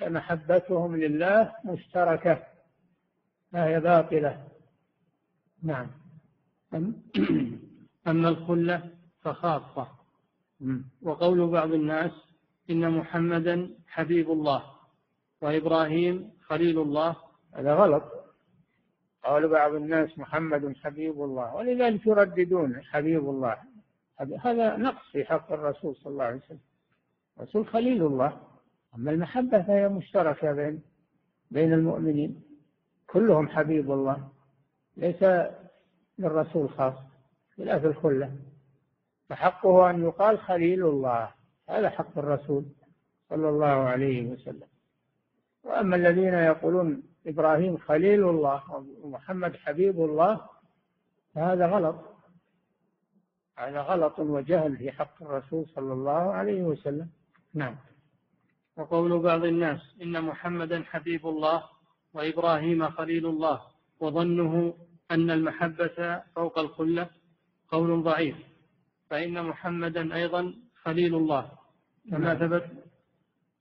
[0.00, 2.42] فمحبتهم لله مشتركة
[3.52, 4.44] فهي باطلة.
[5.62, 5.86] نعم.
[8.08, 9.88] أما الخلة فخاصة.
[11.02, 12.12] وقول بعض الناس
[12.70, 14.62] إن محمدا حبيب الله
[15.42, 17.16] وإبراهيم خليل الله.
[17.54, 18.04] هذا غلط.
[19.24, 23.56] قال بعض الناس محمد حبيب الله ولذلك يرددون حبيب الله.
[24.40, 26.60] هذا نقص في حق الرسول صلى الله عليه وسلم.
[27.38, 28.49] الرسول خليل الله.
[28.94, 30.82] أما المحبة فهي مشتركة بين
[31.50, 32.42] بين المؤمنين.
[33.06, 34.28] كلهم حبيب الله.
[34.96, 35.22] ليس
[36.18, 36.94] للرسول خاص
[37.56, 38.36] خلاف الخلة.
[39.28, 41.32] فحقه أن يقال خليل الله.
[41.68, 42.64] هذا حق الرسول
[43.28, 44.68] صلى الله عليه وسلم.
[45.64, 50.40] وأما الذين يقولون إبراهيم خليل الله ومحمد حبيب الله
[51.34, 51.96] فهذا غلط.
[53.58, 57.10] هذا غلط وجهل في حق الرسول صلى الله عليه وسلم.
[57.54, 57.76] نعم.
[58.80, 61.64] وقول بعض الناس إن محمدا حبيب الله
[62.14, 63.60] وإبراهيم خليل الله
[64.00, 64.74] وظنه
[65.10, 67.10] أن المحبة فوق الخلة
[67.68, 68.36] قول ضعيف
[69.10, 71.50] فإن محمدا أيضا خليل الله.
[72.10, 72.36] كما نعم.
[72.38, 72.64] ثبت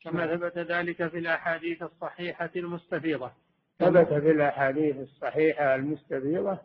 [0.03, 3.31] كما ثبت ذلك في الأحاديث الصحيحة المستفيضة.
[3.79, 6.59] ثبت في الأحاديث الصحيحة المستفيضة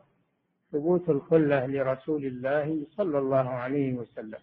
[0.72, 4.38] ثبوت الخلة لرسول الله صلى الله عليه وسلم.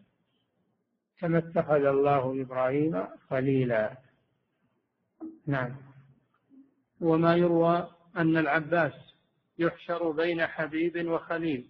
[1.22, 3.98] كما اتخذ الله إبراهيم خليلا.
[5.48, 5.76] نعم.
[7.02, 8.94] وما يروى أن العباس
[9.60, 11.68] يحشر بين حبيب وخليل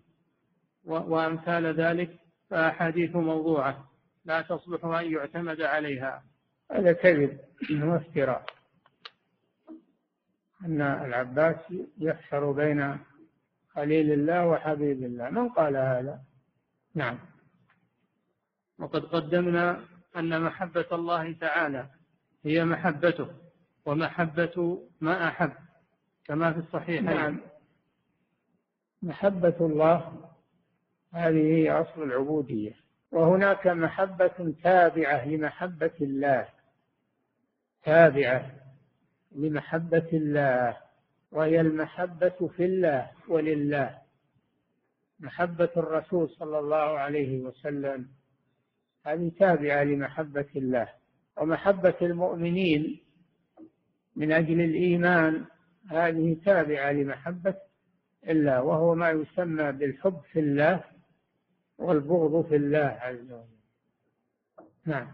[0.86, 3.88] وأمثال ذلك فأحاديث موضوعة
[4.26, 6.24] لا تصلح أن يعتمد عليها.
[6.72, 7.40] هذا كذب
[7.72, 8.46] وافتراء.
[10.66, 11.56] أن العباس
[11.98, 12.98] يحشر بين
[13.70, 15.30] خليل الله وحبيب الله.
[15.30, 16.22] من قال هذا؟
[16.96, 17.31] نعم.
[18.82, 19.84] وقد قدمنا
[20.18, 21.86] أن محبة الله تعالى
[22.46, 23.28] هي محبته
[23.86, 25.52] ومحبة ما أحب
[26.26, 27.40] كما في الصحيح نعم.
[29.02, 30.30] محبة الله
[31.14, 32.76] هذه هي أصل العبودية.
[33.12, 36.48] وهناك محبة تابعة لمحبة الله.
[37.84, 38.52] تابعة
[39.32, 40.78] لمحبة الله.
[41.32, 43.98] وهي المحبة في الله ولله.
[45.20, 48.21] محبة الرسول صلى الله عليه وسلم.
[49.06, 50.90] هذه تابعة لمحبة الله.
[51.38, 53.00] ومحبة المؤمنين
[54.16, 55.46] من أجل الإيمان
[55.90, 57.56] هذه تابعة لمحبة
[58.28, 58.62] الله.
[58.62, 60.84] وهو ما يسمى بالحب في الله
[61.78, 63.62] والبغض في الله عز وجل.
[64.86, 65.08] نعم.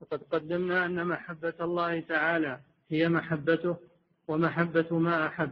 [0.00, 3.76] وقد قدمنا أن محبة الله تعالى هي محبته
[4.28, 5.50] ومحبة ما أحب.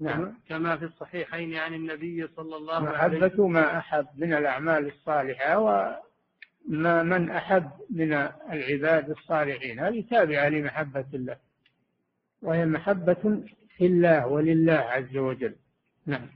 [0.00, 0.34] نعم.
[0.48, 5.58] كما في الصحيحين عن النبي صلى الله عليه وسلم محبة ما أحب من الأعمال الصالحة
[6.68, 8.12] وما من أحب من
[8.52, 9.80] العباد الصالحين.
[9.80, 11.36] هذه تابعة لمحبة الله.
[12.42, 13.42] وهي محبة
[13.76, 15.54] في الله ولله عز وجل.
[16.06, 16.26] نعم.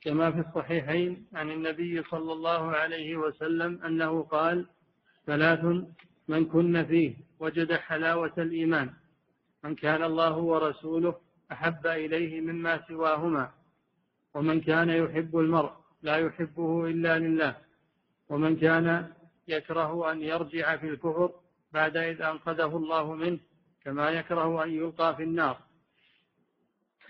[0.00, 4.66] كما في الصحيحين عن النبي صلى الله عليه وسلم أنه قال
[5.26, 5.64] ثلاث
[6.28, 8.90] من كن فيه وجد حلاوة الإيمان.
[9.64, 11.14] من كان الله ورسوله
[11.52, 13.50] أحب إليه مما سواهما.
[14.34, 17.69] ومن كان يحب المرء لا يحبه إلا لله.
[18.30, 19.12] ومن كان
[19.48, 21.32] يكره أن يرجع في الكفر
[21.72, 23.38] بعد إذ أنقذه الله منه
[23.84, 25.58] كما يكره أن يلقى في النار.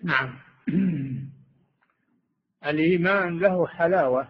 [0.02, 0.38] نعم.
[2.66, 4.28] الإيمان له حلاوة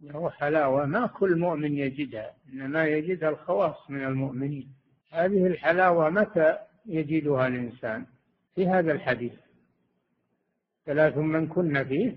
[0.00, 4.74] له حلاوة ما كل مؤمن يجدها إنما يجدها الخواص من المؤمنين.
[5.10, 8.06] هذه الحلاوة متى يجدها الإنسان؟
[8.54, 9.32] في هذا الحديث.
[10.86, 12.16] ثلاث من كن فيه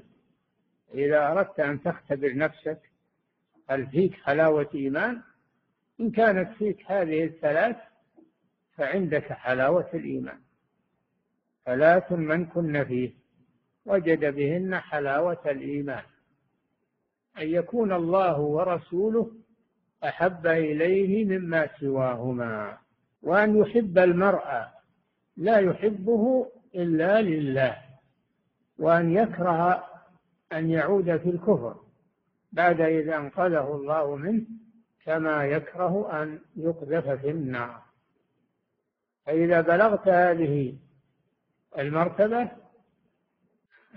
[0.94, 2.89] إذا أردت أن تختبر نفسك
[3.70, 5.22] هل فيك حلاوة إيمان؟
[6.00, 7.76] إن كانت فيك هذه الثلاث
[8.78, 10.40] فعندك حلاوة الإيمان.
[11.66, 13.14] ثلاث من كن فيه
[13.86, 16.04] وجد بهن حلاوة الإيمان.
[17.38, 19.32] أن يكون الله ورسوله
[20.04, 22.78] أحب إليه مما سواهما
[23.22, 24.46] وأن يحب المرء
[25.38, 27.78] لا يحبه إلا لله
[28.80, 29.84] وأن يكره
[30.54, 31.89] أن يعود في الكفر.
[32.52, 34.46] بعد إذا أنقذه الله منه
[35.06, 37.82] كما يكره أن يقذف في النار.
[39.26, 40.78] فإذا بلغت هذه
[41.78, 42.42] المرتبة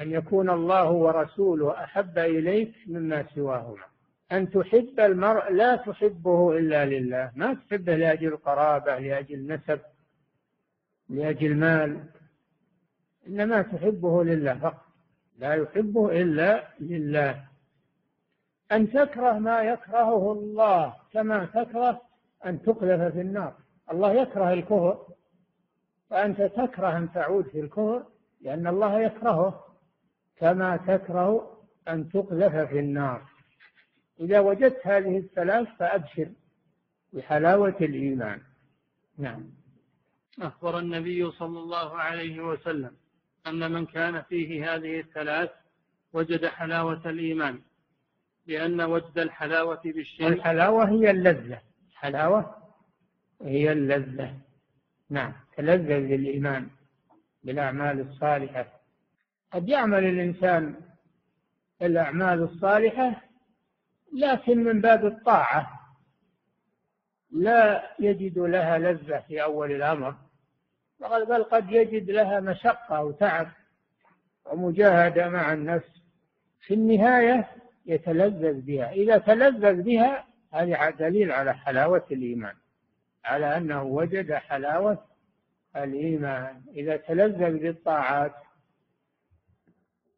[0.00, 3.84] أن يكون الله ورسوله أحب إليك مما سواهما.
[4.32, 7.32] أن تحب المرء لا تحبه إلا لله.
[7.36, 9.80] ما تحبه لأجل قرابة لأجل نسب
[11.08, 12.04] لأجل مال
[13.26, 14.86] إنما تحبه لله فقط.
[15.38, 17.51] لا يحبه إلا لله.
[18.72, 22.02] أن تكره ما يكرهه الله كما تكره
[22.46, 23.54] أن تقذف في النار.
[23.92, 25.06] الله يكره الكفر
[26.10, 28.06] فأنت تكره أن تعود في الكفر
[28.40, 29.64] لأن الله يكرهه
[30.36, 31.58] كما تكره
[31.88, 33.22] أن تقذف في النار.
[34.20, 36.28] إذا وجدت هذه الثلاث فأبشر
[37.12, 38.40] بحلاوة الإيمان.
[39.18, 39.44] نعم.
[40.42, 42.96] أخبر النبي صلى الله عليه وسلم
[43.46, 45.50] أن من كان فيه هذه الثلاث
[46.12, 47.60] وجد حلاوة الإيمان.
[48.46, 50.28] لأن وجد الحلاوة بالشيء.
[50.28, 51.60] الحلاوة هي اللذة.
[51.90, 52.56] الحلاوة
[53.42, 54.34] هي اللذة.
[55.10, 55.32] نعم.
[55.56, 56.68] تلذذ بالإيمان
[57.44, 58.66] بالأعمال الصالحة.
[59.52, 60.74] قد يعمل الإنسان
[61.82, 63.22] الأعمال الصالحة
[64.12, 65.80] لكن من باب الطاعة.
[67.30, 70.14] لا يجد لها لذة في أول الأمر.
[71.00, 73.48] بل قد يجد لها مشقة وتعب
[74.52, 76.02] ومجاهدة مع النفس.
[76.60, 78.92] في النهاية يتلذذ بها.
[78.92, 82.54] إذا تلذذ بها هذا دليل على حلاوة الإيمان
[83.24, 85.04] على أنه وجد حلاوة
[85.76, 86.62] الإيمان.
[86.76, 88.34] إذا تلذذ بالطاعات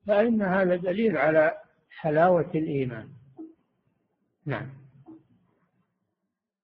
[0.07, 1.59] فإن هذا دليل على
[1.91, 3.09] حلاوة الإيمان.
[4.47, 4.85] نعم.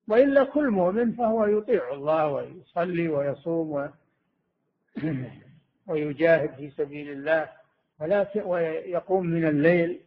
[0.08, 3.88] وإلا كل مؤمن فهو يطيع الله ويصلي ويصوم و...
[5.86, 7.48] ويجاهد في سبيل الله
[8.00, 10.00] ولكن ويقوم من الليل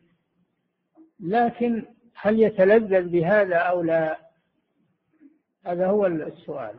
[1.23, 4.19] لكن هل يتلذذ بهذا أو لا؟
[5.65, 6.76] هذا هو السؤال.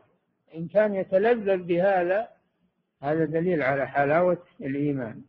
[0.55, 2.29] إن كان يتلذذ بهذا
[3.03, 5.23] هذا دليل على حلاوة الإيمان.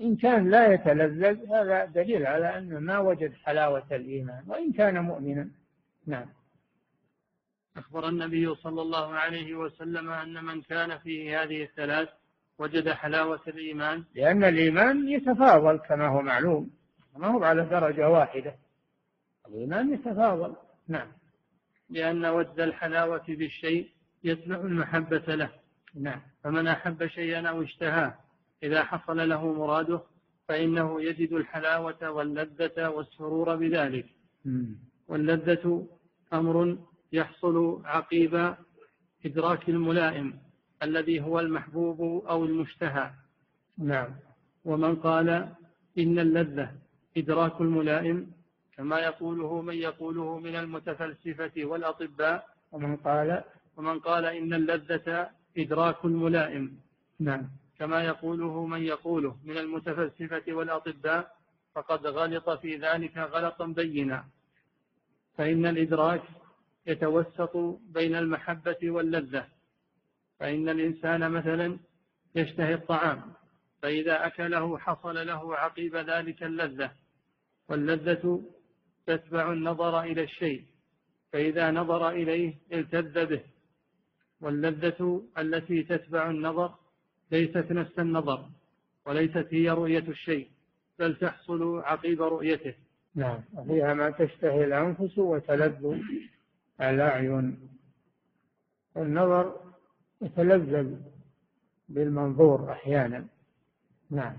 [0.00, 4.44] إن كان لا يتلذذ هذا دليل على أنه ما وجد حلاوة الإيمان.
[4.46, 5.48] وإن كان مؤمنا
[6.06, 6.26] نعم.
[7.76, 12.08] أخبر النبي صلى الله عليه وسلم أن من كان فيه هذه الثلاث
[12.58, 14.04] وجد حلاوة الإيمان.
[14.14, 16.70] لأن الإيمان يتفاضل كما هو معلوم.
[17.16, 18.54] ما هو على درجة واحدة.
[19.48, 20.56] الإيمان يتفاضل.
[20.88, 21.12] نعم.
[21.90, 23.90] لأن وجد الحلاوة بالشيء
[24.24, 25.50] يتبع المحبة له.
[25.94, 26.20] نعم.
[26.44, 28.14] فمن أحب شيئا أو اشتهاه
[28.62, 30.00] إذا حصل له مراده
[30.48, 34.06] فإنه يجد الحلاوة واللذة والسرور بذلك.
[35.08, 35.86] واللذة
[36.32, 36.78] أمر
[37.12, 38.54] يحصل عقيب
[39.26, 40.38] إدراك الملائم
[40.82, 43.10] الذي هو المحبوب أو المشتهى.
[43.78, 44.14] نعم.
[44.64, 45.28] ومن قال
[45.98, 46.83] إن اللذة
[47.16, 48.32] إدراك الملائم
[48.76, 53.44] كما يقوله من يقوله من المتفلسفة والأطباء ومن قال
[53.76, 56.80] ومن قال إن اللذة إدراك الملائم.
[57.20, 57.48] نعم.
[57.78, 61.36] كما يقوله من يقوله من المتفلسفة والأطباء
[61.74, 64.24] فقد غلط في ذلك غلطا بينا.
[65.38, 66.22] فإن الإدراك
[66.86, 67.56] يتوسط
[67.88, 69.46] بين المحبة واللذة.
[70.38, 71.78] فإن الإنسان مثلا
[72.34, 73.32] يشتهي الطعام
[73.82, 76.90] فإذا أكله حصل له عقيب ذلك اللذة.
[77.68, 78.42] واللذة
[79.06, 80.64] تتبع النظر إلى الشيء
[81.32, 83.42] فإذا نظر إليه التذ به.
[84.40, 86.74] واللذة التي تتبع النظر
[87.30, 88.46] ليست نفس النظر
[89.06, 90.48] وليست هي رؤية الشيء
[90.98, 92.74] بل تحصل عقيب رؤيته.
[93.14, 96.00] نعم وفيها ما تشتهي الأنفس وتلذ
[96.80, 97.68] الأعين.
[98.96, 99.60] النظر
[100.22, 100.96] يتلذذ
[101.88, 103.26] بالمنظور أحيانا.
[104.10, 104.36] نعم.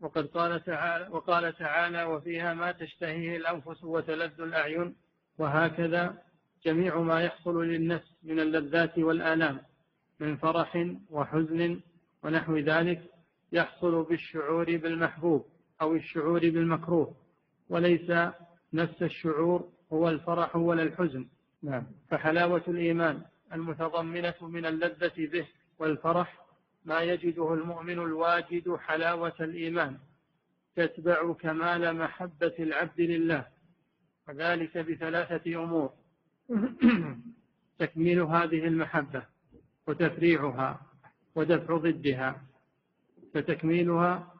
[0.00, 4.94] وقد قال تعالى وقال تعالى وفيها ما تشتهيه الأنفس وتلذ الأعين
[5.38, 6.22] وهكذا
[6.64, 9.60] جميع ما يحصل للنفس من اللذات والآلام
[10.20, 11.80] من فرح وحزن
[12.22, 13.02] ونحو ذلك
[13.52, 15.46] يحصل بالشعور بالمحبوب
[15.82, 17.14] أو الشعور بالمكروه
[17.68, 18.10] وليس
[18.72, 21.26] نفس الشعور هو الفرح ولا الحزن.
[21.62, 21.86] نعم.
[22.10, 23.22] فحلاوة الإيمان
[23.52, 25.46] المتضمنة من اللذة به
[25.78, 26.37] والفرح
[26.88, 29.98] ما يجده المؤمن الواجد حلاوة الإيمان
[30.76, 33.46] تتبع كمال محبة العبد لله
[34.28, 35.92] وذلك بثلاثة أمور.
[37.78, 39.22] تكميل هذه المحبة
[39.86, 40.80] وتفريعها
[41.34, 42.42] ودفع ضدها.
[43.34, 44.34] فتكميلها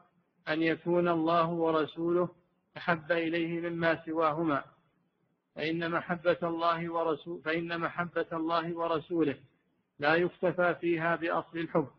[0.47, 2.29] أن يكون الله ورسوله
[2.77, 4.63] أحب إليه مما سواهما.
[5.55, 9.35] فإن محبة الله ورسول فإن محبة الله ورسوله
[9.99, 11.98] لا يكتفى فيها بأصل الحب.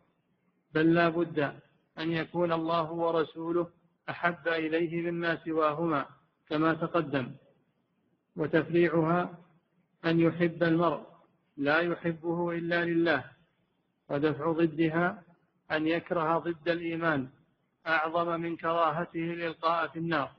[0.73, 1.39] بل لا بد
[1.99, 3.67] أن يكون الله ورسوله
[4.09, 6.05] أحب إليه مما سواهما
[6.49, 7.31] كما تقدم.
[8.35, 9.37] وتفريعها
[10.05, 11.01] أن يحب المرء
[11.57, 13.23] لا يحبه إلا لله
[14.09, 15.23] ودفع ضدها
[15.71, 17.29] أن يكره ضد الإيمان
[17.87, 20.31] أعظم من كراهته الإلقاء في النار.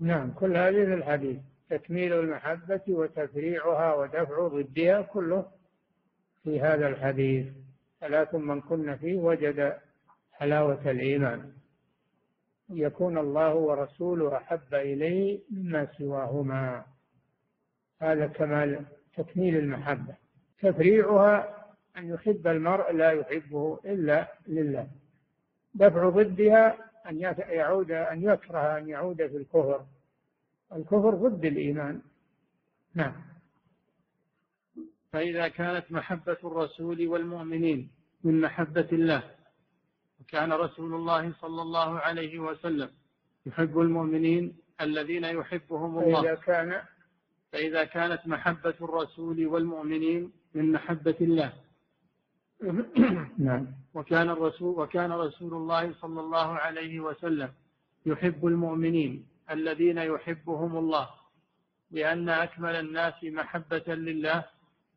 [0.00, 1.40] نعم كل هذه في الحديث.
[1.70, 5.46] تكميل المحبة وتفريعها ودفع ضدها كله
[6.44, 7.46] في هذا الحديث.
[8.02, 9.78] ثلاث من كن فيه وجد
[10.32, 11.52] حلاوة الإيمان.
[12.70, 16.84] يكون الله ورسوله أحب إليه مما سواهما.
[18.00, 18.84] هذا كمال
[19.16, 20.14] تكميل المحبة.
[20.62, 24.88] تفريعها أن يحب المرء لا يحبه إلا لله.
[25.74, 26.76] دفع ضدها
[27.08, 29.84] أن يعود أن يكره أن يعود في الكفر.
[30.72, 32.00] الكفر ضد الإيمان.
[32.94, 33.31] نعم.
[35.12, 37.90] فإذا كانت محبة الرسول والمؤمنين
[38.24, 39.22] من محبة الله
[40.20, 42.90] وكان رسول الله صلى الله عليه وسلم
[43.46, 46.22] يحب المؤمنين الذين يحبهم الله.
[46.22, 46.82] فإذا كان
[47.52, 51.52] فإذا كانت محبة الرسول والمؤمنين من محبة الله.
[53.38, 53.66] نعم.
[53.94, 57.50] وكان الرسول وكان رسول الله صلى الله عليه وسلم
[58.06, 61.08] يحب المؤمنين الذين يحبهم الله
[61.90, 64.44] لأن أكمل الناس محبة لله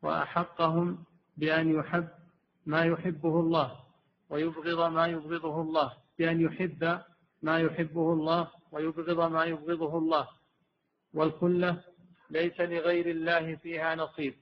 [0.02, 1.04] وأحقهم
[1.36, 2.08] بأن يحب
[2.66, 3.80] ما يحبه الله
[4.30, 7.00] ويبغض ما يبغضه الله بأن يحب
[7.42, 10.28] ما يحبه الله ويبغض ما يبغضه الله.
[11.14, 11.84] والخلة
[12.30, 14.34] ليس لغير الله فيها نصيب.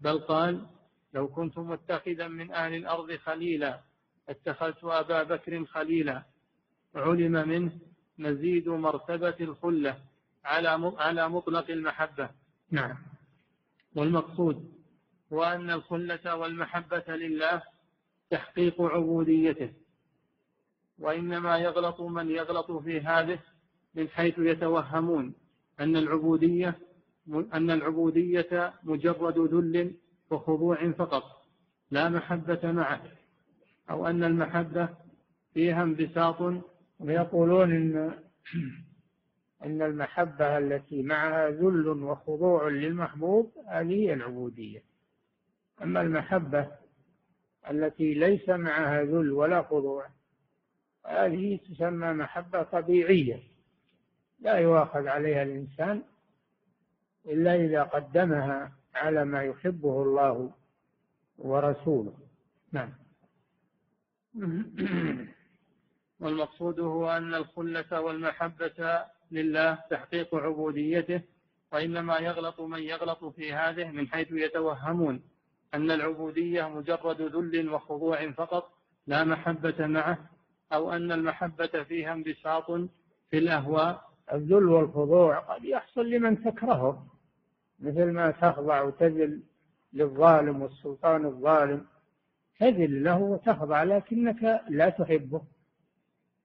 [0.00, 0.66] بل قال
[1.14, 3.80] لو كنت متخذا من أهل الأرض خليلا
[4.28, 6.22] اتخذت أبا بكر خليلا.
[6.94, 7.72] علم منه
[8.18, 9.98] مزيد مرتبة الخلة
[10.44, 12.30] على على مطلق المحبة.
[12.70, 12.96] نعم.
[13.96, 14.77] والمقصود
[15.32, 17.62] هو أن الخلة والمحبة لله
[18.30, 19.72] تحقيق عبوديته
[20.98, 23.38] وإنما يغلط من يغلط في هذه
[23.94, 25.34] من حيث يتوهمون
[25.80, 26.78] أن العبودية
[27.54, 29.94] أن العبودية مجرد ذل
[30.30, 31.22] وخضوع فقط
[31.90, 33.02] لا محبة معه
[33.90, 34.88] أو أن المحبة
[35.54, 36.64] فيها انبساط.
[37.00, 38.12] ويقولون إن
[39.64, 44.87] أن المحبة التي معها ذل وخضوع للمحبوب هذه العبودية.
[45.82, 46.68] أما المحبة
[47.70, 50.06] التي ليس معها ذل ولا خضوع
[51.06, 53.42] هذه تسمى محبة طبيعية
[54.40, 56.02] لا يؤاخذ عليها الإنسان
[57.26, 60.52] إلا إذا قدمها على ما يحبه الله
[61.38, 62.14] ورسوله.
[62.72, 62.92] نعم.
[66.20, 71.22] والمقصود هو أن الخلة والمحبة لله تحقيق عبوديته
[71.72, 75.22] وإنما يغلط من يغلط في هذه من حيث يتوهمون.
[75.74, 78.72] أن العبودية مجرد ذل وخضوع فقط
[79.06, 80.18] لا محبة معه
[80.72, 82.70] أو أن المحبة فيها انبساط
[83.30, 84.08] في الأهواء.
[84.32, 87.06] الذل والخضوع قد يحصل لمن تكرهه
[87.80, 89.42] مثل ما تخضع وتذل
[89.92, 91.86] للظالم والسلطان الظالم.
[92.60, 95.42] تذل له وتخضع لكنك لا تحبه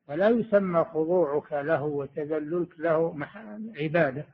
[0.07, 3.28] فلا يسمى خضوعك له وتذللك له
[3.78, 4.26] عبادة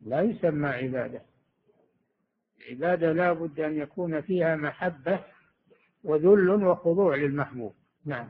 [0.00, 1.22] لا يسمى عبادة.
[2.66, 5.24] العبادة لا بد أن يكون فيها محبة
[6.04, 7.74] وذل وخضوع للمحبوب.
[8.04, 8.28] نعم.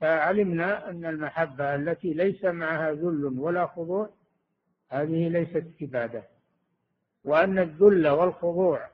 [0.00, 4.10] فعلمنا أن المحبة التي ليس معها ذل ولا خضوع
[4.88, 6.22] هذه ليست عبادة.
[7.24, 8.88] وأن الذل والخضوع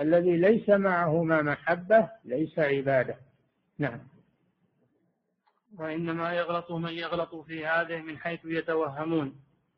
[0.00, 3.16] الذي ليس معهما محبة ليس عبادة.
[3.78, 4.00] نعم.
[5.78, 9.34] وإنما يغلط من يغلط في هذه من حيث يتوهمون.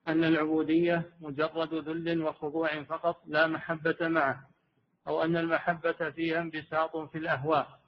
[0.09, 4.49] أن العبودية مجرد ذل وخضوع فقط لا محبة معه
[5.09, 7.81] أو أن المحبة فيها انبساط في الأهواء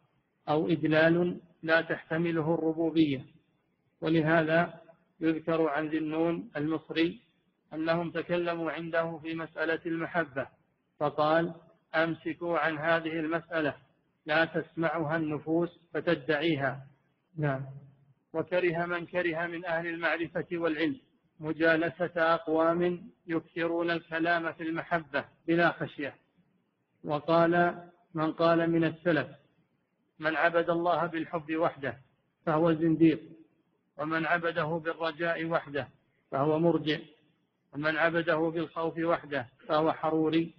[0.48, 3.24] أو إدلال لا تحتمله الربوبية.
[4.00, 4.80] ولهذا
[5.20, 7.20] يذكر عن ذي النون المصري
[7.74, 10.46] أنهم تكلموا عنده في مسألة المحبة
[10.98, 11.54] فقال
[11.94, 13.76] أمسكوا عن هذه المسألة
[14.26, 16.86] لا تسمعها النفوس فتدعيها.
[17.38, 17.66] نعم.
[18.32, 21.00] وكره من كره من أهل المعرفة والعلم.
[21.40, 26.14] مجالسة أقوام يكثرون الكلام في المحبة بلا خشية.
[27.04, 27.82] وقال
[28.14, 29.28] من قال من السلف
[30.18, 31.98] من عبد الله بالحب وحده
[32.46, 33.20] فهو زنديق
[33.96, 35.88] ومن عبده بالرجاء وحده
[36.30, 36.98] فهو مرجع
[37.74, 40.54] ومن عبده بالخوف وحده فهو حروري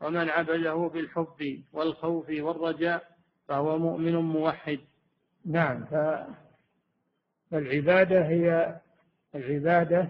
[0.00, 3.16] ومن عبده بالحب والخوف والرجاء
[3.48, 4.80] فهو مؤمن موحد.
[5.46, 5.84] نعم
[7.50, 8.80] فالعبادة هي
[9.34, 10.08] العبادة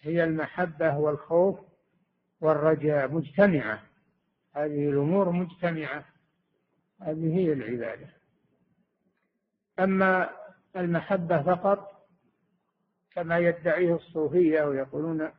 [0.00, 1.60] هي المحبة والخوف
[2.40, 3.82] والرجاء مجتمعة.
[4.54, 6.04] هذه الأمور مجتمعة.
[7.00, 8.08] هذه هي العبادة.
[9.78, 10.30] أما
[10.76, 12.08] المحبة فقط
[13.10, 15.30] كما يدعيه الصوفية ويقولون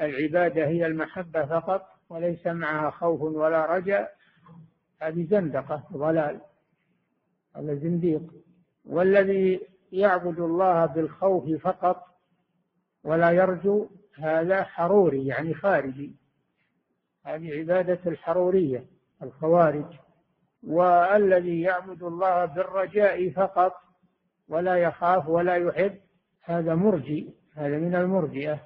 [0.00, 4.16] العبادة هي المحبة فقط وليس معها خوف ولا رجاء
[5.00, 6.40] هذه زندقة ضلال
[7.56, 8.22] هذا زنديق.
[8.84, 12.04] والذي يعبد الله بالخوف فقط
[13.04, 16.12] ولا يرجو هذا حروري يعني خارجي.
[17.24, 18.84] هذه عبادة الحرورية
[19.22, 19.94] الخوارج.
[20.62, 23.74] والذي يعبد الله بالرجاء فقط
[24.48, 26.00] ولا يخاف ولا يحب
[26.42, 28.60] هذا مرجي هذا من المرجئة.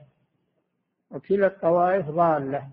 [1.11, 2.69] وكلا الطوائف ضالة.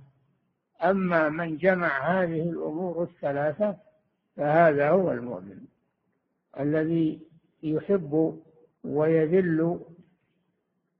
[0.83, 3.77] أما من جمع هذه الأمور الثلاثة
[4.37, 5.57] فهذا هو المؤمن
[6.59, 7.21] الذي
[7.63, 8.41] يحب
[8.85, 9.79] ويذل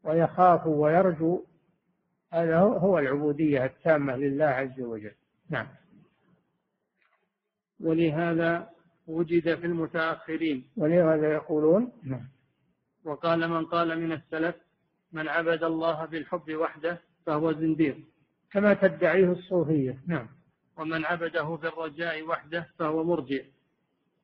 [0.03, 1.43] ويخاف ويرجو
[2.33, 5.11] هذا هو العبودية التامة لله عز وجل.
[5.49, 5.67] نعم.
[7.79, 8.69] ولهذا
[9.07, 10.67] وجد في المتأخرين.
[10.77, 12.27] ولهذا يقولون نعم.
[13.03, 14.55] وقال من قال من السلف
[15.11, 17.97] من عبد الله بالحب وحده فهو زنديق.
[18.51, 20.27] كما تدعيه الصوفية نعم.
[20.77, 23.45] ومن عبده بالرجاء وحده فهو مرجئ.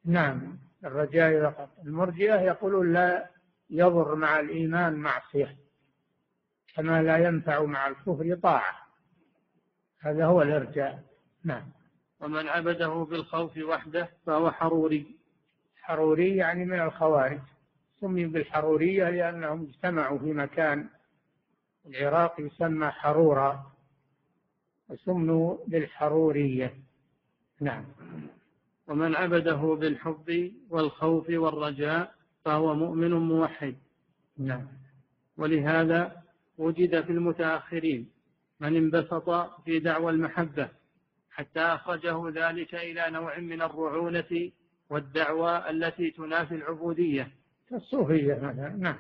[0.06, 0.58] نعم.
[0.86, 1.70] الرجاء فقط.
[1.86, 3.31] المرجئة يقولون لا
[3.72, 5.58] يضر مع الإيمان معصية
[6.76, 8.88] كما لا ينفع مع الكفر طاعة.
[10.00, 11.04] هذا هو الإرجاء.
[11.44, 11.64] نعم.
[12.20, 15.06] ومن عبده بالخوف وحده فهو حروري.
[15.82, 17.40] حروري يعني من الخوارج.
[18.02, 20.90] سمي بالحرورية لأنهم اجتمعوا في مكان
[21.86, 23.72] العراق يسمى حرورا
[24.90, 26.74] وسموا بالحرورية.
[27.60, 27.86] نعم.
[28.88, 33.76] ومن عبده بالحب والخوف والرجاء فهو مؤمن موحد.
[34.38, 34.68] نعم.
[35.38, 36.22] ولهذا
[36.58, 38.10] وجد في المتأخرين
[38.60, 39.30] من انبسط
[39.66, 40.70] في دعوى المحبة
[41.32, 44.52] حتى أخرجه ذلك إلى نوع من الرعونة
[44.90, 47.32] والدعوى التي تنافي العبودية.
[47.70, 48.34] كالصوفية
[48.78, 48.96] نعم.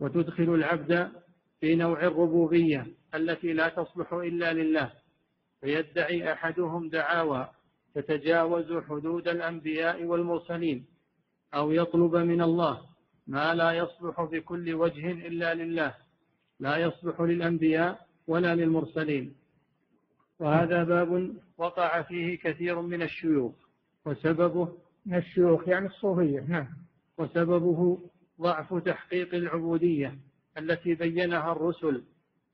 [0.00, 1.12] وتدخل العبد
[1.60, 4.92] في نوع الربوبية التي لا تصلح إلا لله.
[5.60, 7.50] فيدعي أحدهم دعاوى
[7.94, 10.86] تتجاوز حدود الأنبياء والمرسلين.
[11.54, 12.80] أو يطلب من الله
[13.26, 15.94] ما لا يصلح بكل وجه إلا لله
[16.60, 19.34] لا يصلح للأنبياء ولا للمرسلين.
[20.38, 23.52] وهذا باب وقع فيه كثير من الشيوخ.
[24.06, 24.68] وسببه
[25.06, 26.68] من الشيوخ يعني الصوفية نعم.
[27.18, 27.98] وسببه
[28.40, 30.18] ضعف تحقيق العبودية
[30.58, 32.04] التي بينها الرسل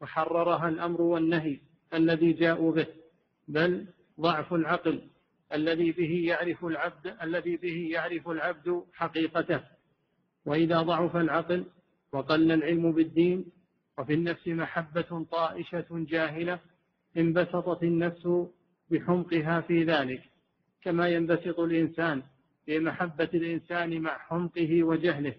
[0.00, 1.60] وحررها الأمر والنهي
[1.94, 2.86] الذي جاءوا به
[3.48, 3.86] بل
[4.20, 5.02] ضعف العقل
[5.52, 9.60] الذي به يعرف العبد الذي به يعرف العبد حقيقته.
[10.46, 11.64] وإذا ضعف العقل
[12.12, 13.44] وقل العلم بالدين
[13.98, 16.60] وفي النفس محبة طائشة جاهلة
[17.16, 18.28] انبسطت النفس
[18.90, 20.22] بحمقها في ذلك.
[20.82, 22.22] كما ينبسط الإنسان
[22.66, 25.34] في محبة الإنسان مع حمقه وجهله.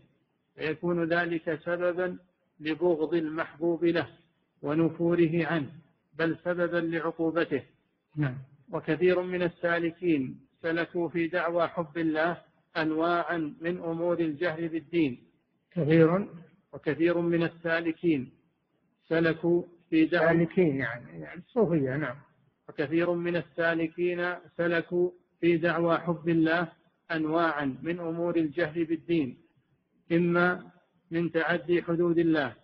[0.56, 2.18] فيكون ذلك سببا
[2.60, 4.08] لبغض المحبوب له
[4.62, 5.72] ونفوره عنه
[6.14, 7.64] بل سببا لعقوبته.
[8.16, 8.38] نعم.
[8.72, 12.42] وكثير من السالكين سلكوا في دعوى حب الله
[12.78, 15.24] أنواعا من أمور الجهل بالدين.
[15.72, 16.28] كثير
[16.74, 18.32] وكثير من السالكين
[19.08, 22.16] سلكوا في دعوى سالكين يعني, يعني الصوفية نعم.
[22.70, 25.12] وكثير من السالكين سلكوا
[25.42, 26.68] في دعوى حب الله
[27.12, 29.38] أنواعا من أمور الجهل بالدين.
[30.12, 30.72] إما
[31.12, 32.56] من تعدي حدود الله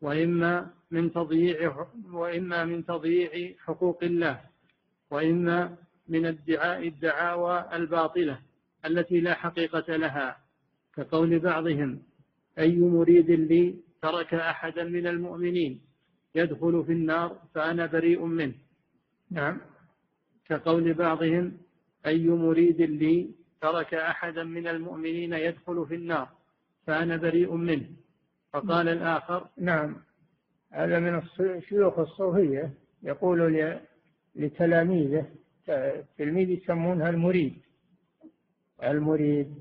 [0.00, 4.51] وإما من تضييع وإما من تضييع حقوق الله.
[5.12, 5.76] وإما
[6.08, 8.38] من ادعاء الدعاوى الباطلة
[8.86, 10.36] التي لا حقيقة لها
[10.94, 12.02] كقول بعضهم
[12.58, 15.80] أي مريد لي ترك أحدا من المؤمنين
[16.34, 18.54] يدخل في النار فأنا بريء منه.
[19.30, 19.60] نعم.
[20.44, 21.58] كقول بعضهم
[22.06, 26.28] أي مريد لي ترك أحدا من المؤمنين يدخل في النار
[26.86, 27.86] فأنا بريء منه.
[28.52, 29.96] فقال الآخر نعم.
[30.70, 33.54] هذا من الشيوخ الصوفية يقول
[34.34, 35.26] لتلاميذه
[36.18, 37.58] تلميذ يسمونها المريد.
[38.82, 39.54] المريد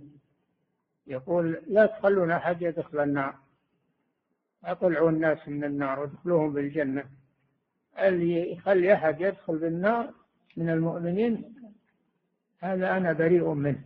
[1.08, 3.36] يقول لا تخلون أحد يدخل النار.
[4.64, 7.04] أطلعوا الناس من النار وادخلوهم بالجنة.
[8.00, 10.14] اللي يخلي أحد يدخل بالنار
[10.58, 11.56] من المؤمنين؟
[12.60, 13.84] هذا أنا بريء منه.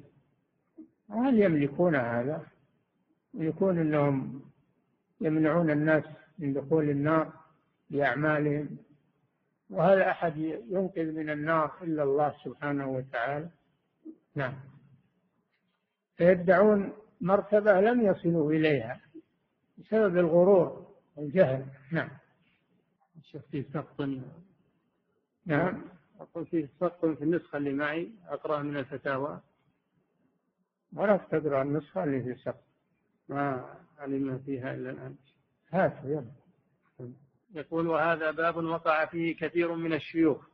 [1.09, 2.45] وهل يملكون هذا؟
[3.33, 4.41] يكون أنهم
[5.21, 6.03] يمنعون الناس
[6.39, 7.33] من دخول النار
[7.89, 8.77] بأعمالهم
[9.69, 13.49] وهل أحد ينقذ من النار إلا الله سبحانه وتعالى؟
[14.35, 14.53] نعم.
[16.15, 19.01] فيدعون مرتبة لم يصلوا إليها
[19.77, 21.65] بسبب الغرور والجهل.
[21.91, 22.09] نعم.
[23.23, 24.09] شوف في سقط.
[25.45, 25.83] نعم.
[26.19, 29.41] أقول في سقط في النسخة اللي معي أقرأ من الفتاوى.
[30.93, 32.63] ولا تقرأ النسخة اللي في سقط.
[33.29, 35.15] ما علمنا فيها إلا الآن.
[35.71, 36.44] هات يلا.
[37.55, 40.45] يقول وهذا باب وقع فيه كثير من الشيوخ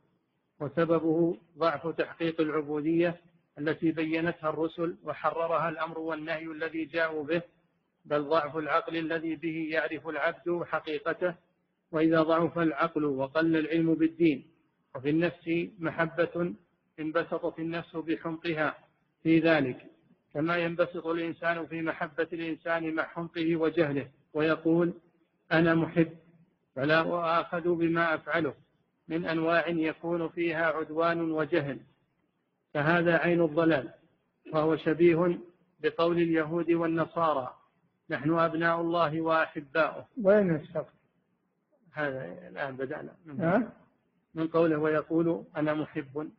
[0.60, 3.20] وسببه ضعف تحقيق العبودية
[3.58, 7.42] التي بينتها الرسل وحررها الأمر والنهي الذي جاءوا به
[8.04, 11.34] بل ضعف العقل الذي به يعرف العبد حقيقته
[11.92, 14.50] وإذا ضعف العقل وقل العلم بالدين
[14.94, 16.54] وفي النفس محبة
[17.00, 18.74] انبسطت النفس بحمقها
[19.22, 19.86] في ذلك
[20.34, 24.92] كما ينبسط الإنسان في محبة الإنسان مع حمقه وجهله ويقول
[25.52, 26.08] أنا محب
[26.74, 28.54] فلا أؤاخذ بما أفعله.
[29.08, 31.80] من أنواع يكون فيها عدوان وجهل.
[32.74, 33.90] فهذا عين الضلال.
[34.52, 35.38] وهو شبيه
[35.80, 37.56] بقول اليهود والنصارى.
[38.10, 40.06] نحن أبناء الله وأحباؤه.
[40.22, 40.94] وين السقف؟
[41.92, 43.16] هذا الآن بدأنا.
[43.24, 43.68] من,
[44.34, 46.30] من قوله ويقول أنا محب.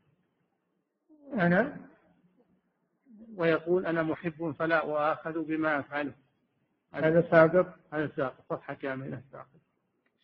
[1.34, 1.78] أنا؟
[3.36, 6.14] ويقول أنا محب فلا أؤاخذ بما أفعله.
[6.94, 9.22] هذا ساقط هذا ساقط صفحة كاملة.
[9.32, 9.63] ساقط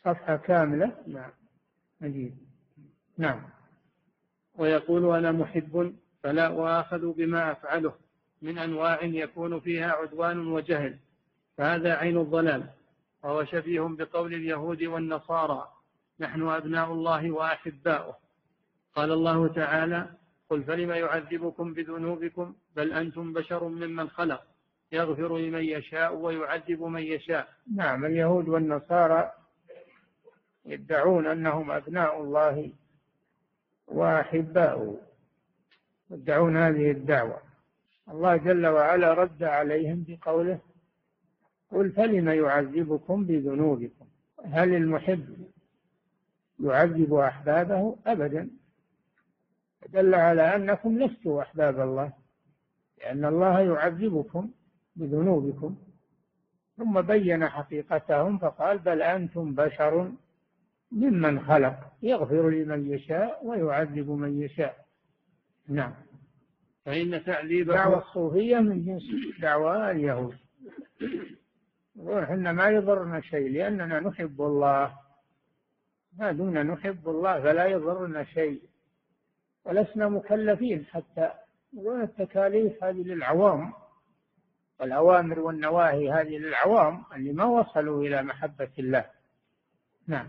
[0.06, 1.32] صفحة كاملة؟ نعم.
[2.02, 2.38] عجيب
[3.18, 3.42] نعم.
[4.58, 7.94] ويقول أنا محب فلا أؤاخذ بما أفعله.
[8.42, 10.98] من أنواع يكون فيها عدوان وجهل.
[11.58, 12.70] فهذا عين الضلال.
[13.24, 15.68] وهو شبيه بقول اليهود والنصارى.
[16.20, 18.16] نحن أبناء الله وأحباؤه.
[18.96, 20.10] قال الله تعالى
[20.50, 24.44] قل فلم يعذبكم بذنوبكم؟ بل أنتم بشر ممن خلق.
[24.92, 27.48] يغفر لمن يشاء ويعذب من يشاء.
[27.76, 28.06] نعم.
[28.06, 29.32] اليهود والنصارى
[30.66, 32.72] يدعون أنهم أبناء الله
[33.88, 35.02] وأحباؤه.
[36.12, 37.42] يدعون هذه الدعوة.
[38.10, 40.60] الله جل وعلا رد عليهم بقوله
[41.72, 44.06] قل فلم يعذبكم بذنوبكم؟
[44.46, 45.48] هل المحب
[46.60, 48.50] يعذب أحبابه؟ أبدا.
[49.90, 52.14] دل على أنكم لستوا أحباب الله
[52.98, 54.52] لأن الله يعذبكم
[54.96, 55.78] بذنوبكم.
[56.78, 60.12] ثم بين حقيقتهم فقال بل أنتم بشر
[60.92, 64.86] ممن خلق يغفر لمن يشاء ويعذب من يشاء.
[65.68, 65.94] نعم.
[66.86, 69.04] فإن تعذيب دعوة الصوفية من جنس
[69.42, 70.38] دعوة اليهود.
[72.08, 75.00] إحنا ما يضرنا شيء لأننا نحب الله.
[76.18, 78.62] ما دمنا نحب الله فلا يضرنا شيء.
[79.66, 81.32] ولسنا مكلفين حتى
[81.74, 83.74] يقولون التكاليف هذه للعوام
[84.80, 89.06] والأوامر والنواهي هذه للعوام اللي ما وصلوا إلى محبة الله.
[90.08, 90.28] نعم.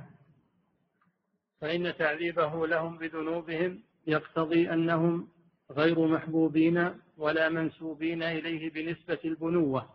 [1.61, 5.28] فإن تعذيبه لهم بذنوبهم يقتضي أنهم
[5.70, 9.88] غير محبوبين ولا منسوبين إليه بنسبة البنوة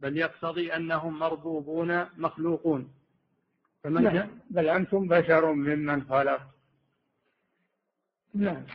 [0.00, 2.92] بل يقتضي أنهم مربوبون مخلوقون.
[3.84, 4.28] فمن نعم.
[4.50, 6.40] بل أنتم بشر ممن خلق.
[8.34, 8.66] نعم.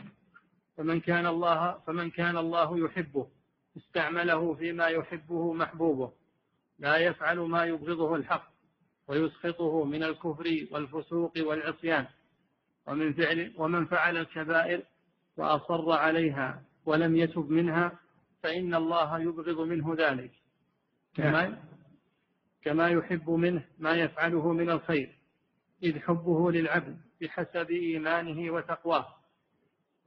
[0.76, 3.26] فمن كان الله فمن كان الله يحبه
[3.76, 6.12] استعمله فيما يحبه محبوبه
[6.78, 8.50] لا يفعل ما يبغضه الحق
[9.08, 12.06] ويسخطه من الكفر والفسوق والعصيان.
[12.86, 14.82] ومن فعل ومن فعل الكبائر
[15.36, 17.98] وأصر عليها ولم يتب منها
[18.42, 20.32] فإن الله يبغض منه ذلك.
[21.14, 21.62] كما
[22.62, 25.18] كما يحب منه ما يفعله من الخير
[25.82, 29.06] إذ حبه للعبد بحسب إيمانه وتقواه.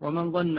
[0.01, 0.57] ومن ظن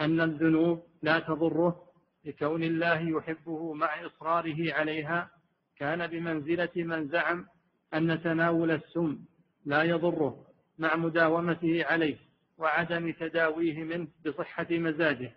[0.00, 1.88] أن الذنوب لا تضره
[2.24, 5.30] لكون الله يحبه مع إصراره عليها
[5.76, 7.46] كان بمنزلة من زعم
[7.94, 9.18] أن تناول السم
[9.64, 10.47] لا يضره.
[10.78, 12.16] مع مداومته عليه
[12.58, 15.32] وعدم تداويه منه بصحة مزاجه.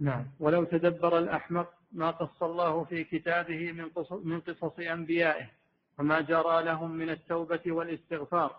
[0.00, 0.26] نعم.
[0.40, 5.50] ولو تدبر الأحمق ما قص الله في كتابه من قصص, من قصص أنبيائه
[5.98, 8.56] وما جرى لهم من التوبة والإستغفار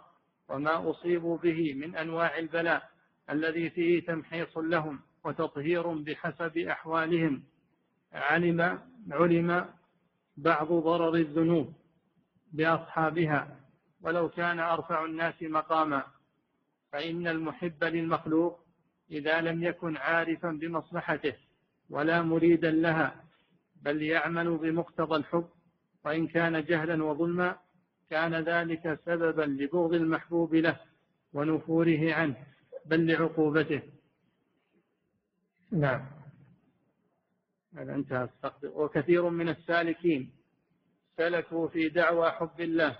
[0.50, 2.90] وما أصيبوا به من أنواع البلاء
[3.30, 7.44] الذي فيه تمحيص لهم وتطهير بحسب أحوالهم
[8.14, 8.80] علم
[9.12, 9.66] علم
[10.38, 11.74] بعض ضرر الذنوب
[12.52, 13.59] بأصحابها
[14.02, 16.04] ولو كان أرفع الناس مقاما
[16.92, 18.60] فإن المحب للمخلوق
[19.12, 21.34] إذا لم يكن عارفا بمصلحته
[21.90, 23.24] ولا مريدا لها
[23.82, 25.50] بل يعمل بمقتضى الحب
[26.06, 27.58] وإن كان جهلا وظلما
[28.10, 30.80] كان ذلك سببا لبغض المحبوب له
[31.34, 32.36] ونفوره عنه
[32.86, 33.82] بل لعقوبته.
[35.72, 36.06] نعم.
[37.78, 38.30] هذا انتهى
[38.64, 40.32] وكثير من السالكين
[41.18, 42.98] سلكوا في دعوى حب الله.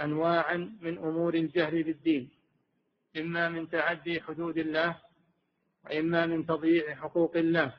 [0.00, 2.30] أنواعا من أمور الجهل بالدين
[3.16, 4.98] إما من تعدي حدود الله
[5.84, 7.74] وإما من تضييع حقوق الله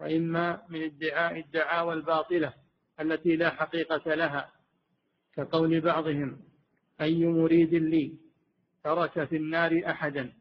[0.00, 2.54] وإما من ادعاء الدعاوى الباطلة
[3.00, 4.52] التي لا حقيقة لها.
[5.36, 6.40] كقول بعضهم
[7.00, 8.18] أي مريد لي؟
[8.84, 10.32] ترك في النار أحدا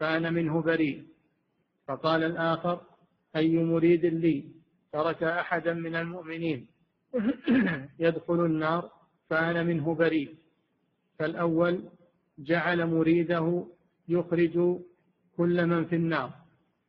[0.00, 1.06] فأنا منه بريء.
[1.86, 2.80] فقال الآخر
[3.36, 4.44] أي مريد لي؟
[4.92, 6.66] ترك أحدا من المؤمنين.
[7.98, 8.90] يدخل النار
[9.30, 10.34] فأنا منه بريء.
[11.18, 11.82] فالأول
[12.38, 13.64] جعل مريده
[14.08, 14.78] يخرج
[15.36, 16.30] كل من في النار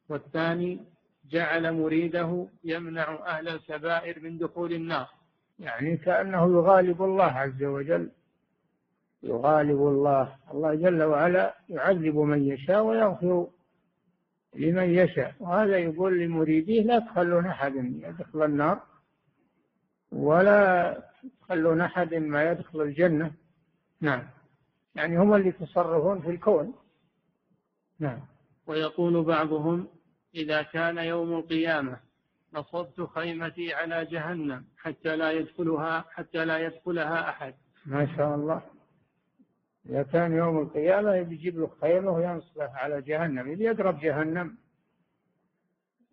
[0.10, 0.80] والثاني
[1.32, 5.08] جعل مريده يمنع أهل الكبائر من دخول النار.
[5.60, 8.12] يعني كأنه يغالب الله عز وجل
[9.24, 13.48] يغالب الله الله جل وعلا يعذب من يشاء ويغفر
[14.56, 15.36] لمن يشاء.
[15.40, 18.82] وهذا يقول لمريديه لا تخلون أحد يدخل النار
[20.12, 21.04] ولا
[21.42, 23.32] تخلون أحد ما يدخل الجنة.
[24.02, 24.24] نعم.
[24.96, 26.74] يعني هم اللي يتصرفون في الكون.
[28.00, 28.20] نعم.
[28.68, 29.88] ويقول بعضهم
[30.36, 32.00] إذا كان يوم القيامة
[32.54, 37.54] نصبت خيمتي على جهنم حتى لا يدخلها حتى لا يدخلها أحد.
[37.86, 38.62] ما شاء الله.
[39.90, 43.48] إذا كان يوم القيامة يجيب له خيمة وينصبه على جهنم.
[43.48, 44.58] إذا يضرب جهنم.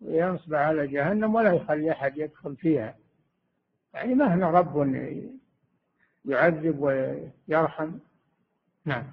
[0.01, 2.95] وينصب على جهنم ولا يخلي أحد يدخل فيها.
[3.93, 4.77] يعني ما هنا رب
[6.25, 7.91] يعذب ويرحم.
[8.85, 9.03] نعم.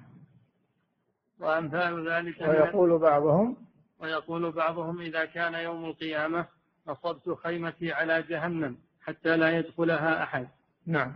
[1.39, 3.57] وأمثال ذلك ويقول بعضهم
[3.99, 6.45] ويقول بعضهم إذا كان يوم القيامة
[6.87, 10.47] نصبت خيمتي على جهنم حتى لا يدخلها أحد.
[10.85, 11.13] نعم.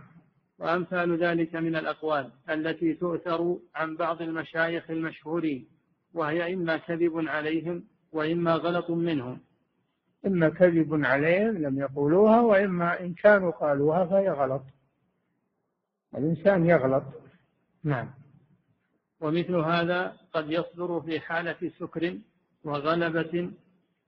[0.58, 5.68] وأمثال ذلك من الأقوال التي تؤثر عن بعض المشايخ المشهورين
[6.14, 9.40] وهي إما كذب عليهم وإما غلط منهم.
[10.26, 14.62] إما كذب عليهم لم يقولوها وإما إن كانوا قالوها فهي غلط.
[16.14, 17.04] الإنسان يغلط.
[17.84, 18.10] نعم.
[19.20, 22.18] ومثل هذا قد يصدر في حالة سكر
[22.64, 23.50] وغلبة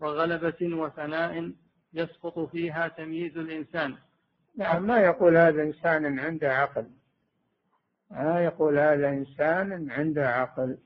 [0.00, 1.52] وغلبة وفناء
[1.94, 3.94] يسقط فيها تمييز الإنسان.
[4.56, 6.86] نعم ما يقول هذا إنسان عنده عقل.
[8.10, 10.78] ما يقول هذا إنسان عنده عقل.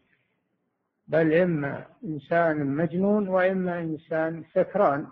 [1.09, 5.07] بل إما إنسان مجنون وإما إنسان سكران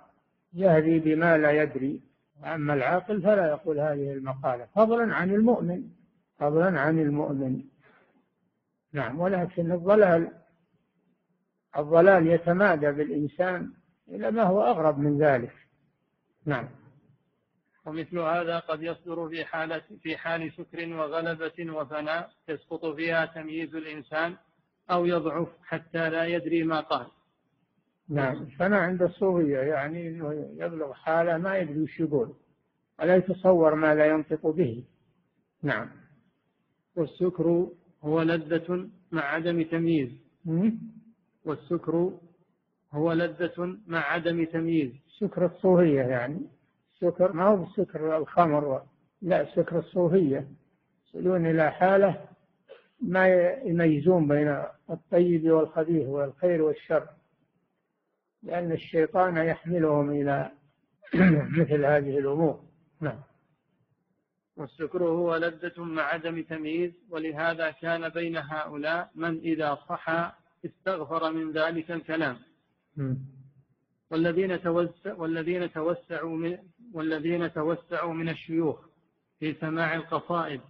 [0.54, 2.09] يهدي بما لا يدري.
[2.44, 5.82] أما العاقل فلا يقول هذه المقالة فضلا عن المؤمن
[6.38, 7.62] فضلا عن المؤمن.
[8.92, 10.32] نعم ولكن الضلال
[11.78, 13.72] الضلال يتمادى بالإنسان
[14.08, 15.52] إلى ما هو أغرب من ذلك.
[16.46, 16.68] نعم.
[17.86, 24.36] ومثل هذا قد يصدر في حالة في حال سكر وغلبة وفناء يسقط فيها تمييز الإنسان
[24.90, 27.06] أو يضعف حتى لا يدري ما قال.
[28.10, 28.46] نعم.
[28.46, 30.06] فناء عند الصوفية يعني
[30.56, 32.34] يبلغ حالة ما يدري وش يقول.
[33.00, 34.84] ولا يتصور ما لا ينطق به.
[35.62, 35.88] نعم.
[36.96, 37.68] والسكر
[38.02, 40.10] هو لذة مع عدم تمييز.
[41.44, 42.12] والسكر
[42.92, 44.92] هو لذة مع عدم تمييز.
[45.18, 46.40] سكر الصوفية يعني.
[47.00, 48.82] سكر ما هو بسكر الخمر.
[49.22, 50.48] لا سكر الصوفية.
[51.08, 52.24] يصلون إلى حالة
[53.00, 53.28] ما
[53.64, 57.08] يميزون بين الطيب والخبيث والخير والشر.
[58.42, 60.52] لأن الشيطان يحملهم إلى
[61.58, 62.64] مثل هذه الأمور.
[63.00, 63.20] نعم.
[64.56, 70.32] والسكر هو لذة مع عدم تمييز ولهذا كان بين هؤلاء من إذا صحى
[70.64, 72.38] استغفر من ذلك الكلام.
[74.10, 76.58] والذين توسع والذين توسعوا من
[76.92, 78.80] والذين توسعوا من الشيوخ
[79.38, 80.60] في سماع القصائد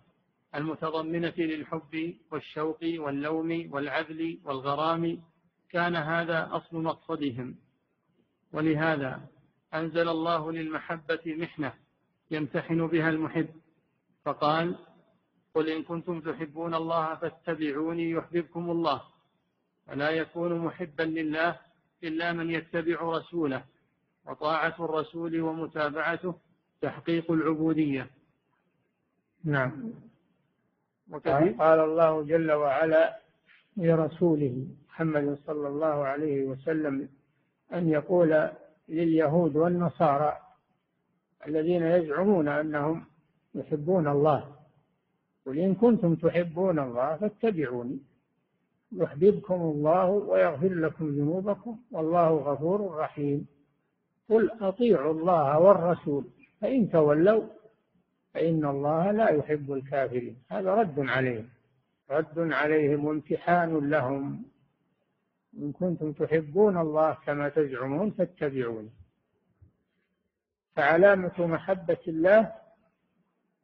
[0.54, 5.22] المتضمنة للحب والشوق واللوم والعدل والغرام
[5.70, 7.54] كان هذا أصل مقصدهم.
[8.52, 9.20] ولهذا
[9.74, 11.72] أنزل الله للمحبة محنة
[12.30, 13.48] يمتحن بها المحب.
[14.24, 14.78] فقال
[15.54, 19.02] قل إن كنتم تحبون الله فاتبعوني يحببكم الله.
[19.88, 21.58] ولا يكون محبا لله
[22.04, 23.64] إلا من يتبع رسوله.
[24.26, 26.34] وطاعة الرسول ومتابعته
[26.80, 28.10] تحقيق العبودية.
[29.44, 29.92] نعم.
[31.58, 33.20] قال الله جل وعلا
[33.76, 34.66] لرسوله
[35.00, 37.08] محمد صلى الله عليه وسلم
[37.72, 38.48] أن يقول
[38.88, 40.36] لليهود والنصارى
[41.46, 43.04] الذين يزعمون أنهم
[43.54, 44.56] يحبون الله
[45.46, 47.98] قل إن كنتم تحبون الله فاتبعوني
[48.92, 53.46] يحببكم الله ويغفر لكم ذنوبكم والله غفور رحيم.
[54.30, 56.24] قل أطيعوا الله والرسول
[56.60, 57.42] فإن تولوا
[58.34, 60.36] فإن الله لا يحب الكافرين.
[60.48, 61.48] هذا رد عليهم
[62.10, 64.49] رد عليهم وامتحان لهم.
[65.58, 68.90] إن كنتم تحبون الله كما تزعمون فاتبعوني
[70.76, 72.52] فعلامة محبة الله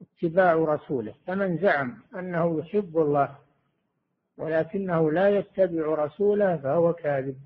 [0.02, 1.14] اتباع رسوله.
[1.26, 3.38] فمن زعم أنه يحب الله
[4.36, 7.36] ولكنه لا يتبع رسوله فهو كاذب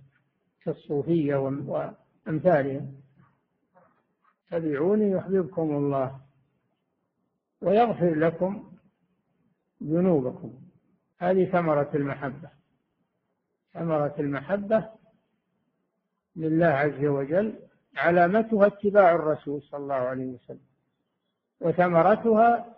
[0.65, 3.01] كالصوفية وأمثالهم.
[4.53, 6.21] اتبعوني يحببكم الله
[7.61, 8.73] ويغفر لكم
[9.83, 10.55] ذنوبكم.
[11.19, 12.60] هذه ثمرة المحبة.
[13.75, 14.89] ثمرة المحبة
[16.37, 17.55] لله عز وجل
[17.97, 20.71] علامتها اتباع الرسول صلى الله عليه وسلم
[21.61, 22.77] وثمرتها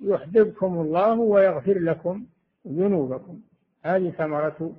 [0.00, 2.26] يحببكم الله ويغفر لكم
[2.66, 3.40] ذنوبكم.
[3.84, 4.76] هذه ثمرة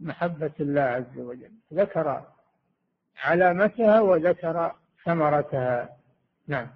[0.00, 1.52] محبة الله عز وجل.
[1.72, 2.24] ذكر
[3.16, 4.74] علامتها وذكر
[5.04, 5.96] ثمرتها.
[6.46, 6.68] نعم.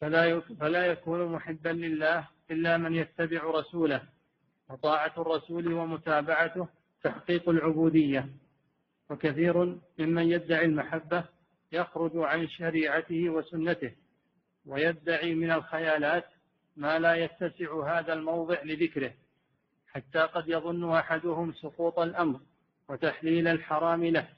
[0.00, 4.02] فلا فلا يكون محبا لله إلا من يتبع رسوله.
[4.70, 6.68] وطاعة الرسول ومتابعته
[7.02, 8.28] تحقيق العبودية
[9.10, 11.24] وكثير ممن يدعي المحبة
[11.72, 13.92] يخرج عن شريعته وسنته
[14.66, 16.24] ويدعي من الخيالات
[16.76, 19.12] ما لا يتسع هذا الموضع لذكره
[19.86, 22.40] حتى قد يظن أحدهم سقوط الأمر
[22.88, 24.28] وتحليل الحرام له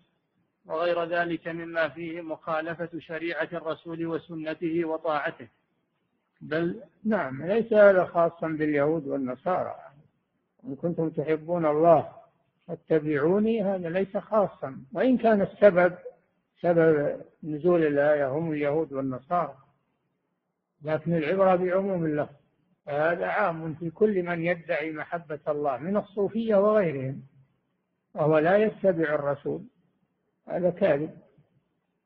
[0.66, 5.48] وغير ذلك مما فيه مخالفة شريعة الرسول وسنته وطاعته.
[6.40, 9.76] بل نعم ليس هذا خاصا باليهود والنصارى.
[10.66, 12.12] إن كنتم تحبون الله
[12.68, 14.76] فاتبعوني هذا ليس خاصا.
[14.92, 15.94] وإن كان السبب
[16.60, 19.56] سبب نزول الآية هم اليهود والنصارى.
[20.82, 22.34] لكن العبرة بعموم اللفظ
[22.86, 27.22] فهذا عام في كل من يدعي محبة الله من الصوفية وغيرهم
[28.14, 29.62] وهو لا يتبع الرسول.
[30.48, 31.10] هذا كاذب.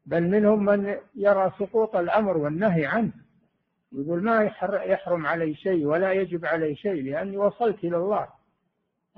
[0.07, 3.13] بل منهم من يرى سقوط الأمر والنهي عنه.
[3.93, 4.45] يقول ما
[4.85, 8.40] يحرم علي شيء ولا يجب علي شيء لأني وصلت إلى الله.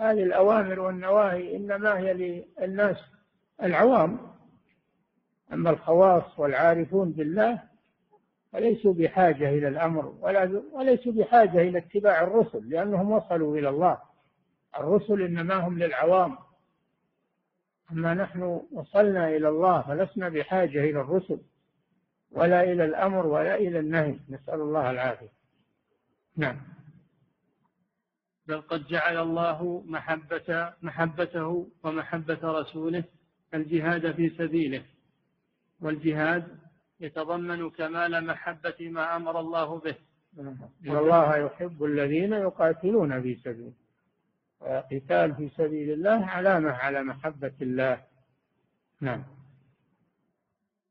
[0.02, 2.12] هذه الأوامر والنواهي إنما هي
[2.60, 2.96] للناس
[3.62, 4.18] العوام.
[5.52, 7.62] أما الخواص والعارفون بالله
[8.52, 13.98] فليسوا بحاجة إلى الأمر ولا وليسوا بحاجة إلى اتباع الرسل لأنهم وصلوا إلى الله.
[14.78, 16.38] الرسل إنما هم للعوام.
[17.92, 21.40] أما نحن وصلنا إلى الله فلسنا بحاجة إلى الرسل
[22.30, 24.18] ولا إلى الأمر ولا إلى النهي.
[24.28, 25.32] نسأل الله العافية.
[26.36, 26.71] نعم.
[28.46, 33.04] بل قد جعل الله محبة محبته ومحبة رسوله
[33.54, 34.84] الجهاد في سبيله.
[35.80, 36.58] والجهاد
[37.00, 39.96] يتضمن كمال محبة ما أمر الله به.
[40.38, 43.72] إن الله يحب الذين يقاتلون في سبيله.
[44.60, 48.04] وقتال في سبيل الله علامة على محبة الله.
[49.00, 49.24] نعم.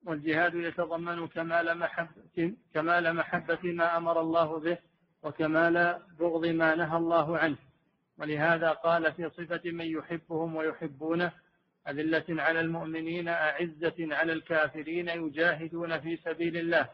[0.05, 4.77] والجهاد يتضمن كمال محبة كمال محبة ما أمر الله به.
[5.23, 7.57] وكمال بغض ما نهى الله عنه.
[8.19, 11.31] ولهذا قال في صفة من يحبهم ويحبونه
[11.89, 16.89] أذلة على المؤمنين أعزة على الكافرين يجاهدون في سبيل الله.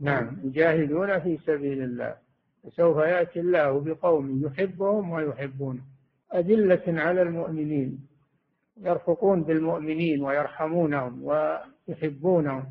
[0.00, 0.36] نعم.
[0.44, 2.14] يجاهدون في سبيل الله.
[2.68, 5.82] سوف يأتي الله بقوم يحبهم ويحبونه.
[6.34, 8.08] أذلة على المؤمنين.
[8.76, 12.64] يرفقون بالمؤمنين ويرحمونهم ويحبونهم.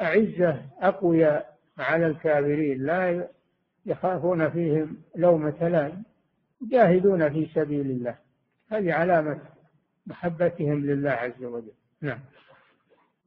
[0.00, 2.86] أعزة أقوياء على الكافرين.
[2.86, 3.28] لا
[3.90, 6.02] يخافون فيهم لومة لائم
[6.62, 8.18] يجاهدون في سبيل الله.
[8.68, 9.40] هذه علامة
[10.06, 11.72] محبتهم لله عز وجل.
[12.00, 12.20] نعم.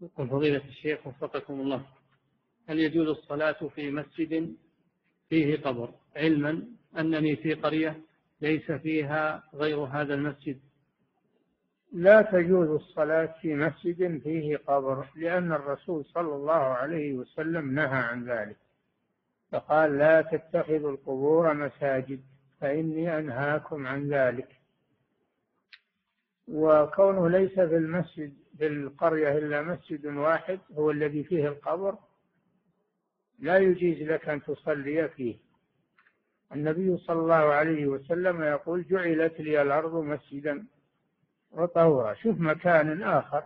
[0.01, 1.85] يقول فضيلة الشيخ وفقكم الله
[2.69, 4.55] هل يجوز الصلاة في مسجد
[5.29, 6.63] فيه قبر؟ علما
[6.97, 8.01] أنني في قرية
[8.41, 10.59] ليس فيها غير هذا المسجد.
[11.93, 18.25] لا تجوز الصلاة في مسجد فيه قبر لأن الرسول صلى الله عليه وسلم نهى عن
[18.29, 18.57] ذلك.
[19.53, 22.21] فقال لا تتخذوا القبور مساجد
[22.61, 24.47] فإني أنهاكم عن ذلك.
[26.47, 31.97] وكونه ليس في المسجد في القرية إلا مسجد واحد هو الذي فيه القبر
[33.39, 35.37] لا يجيز لك أن تصلي فيه.
[36.53, 40.65] النبي صلى الله عليه وسلم يقول جعلت لي الأرض مسجدا
[41.51, 42.13] وطهورا.
[42.13, 43.43] شوف مكان آخر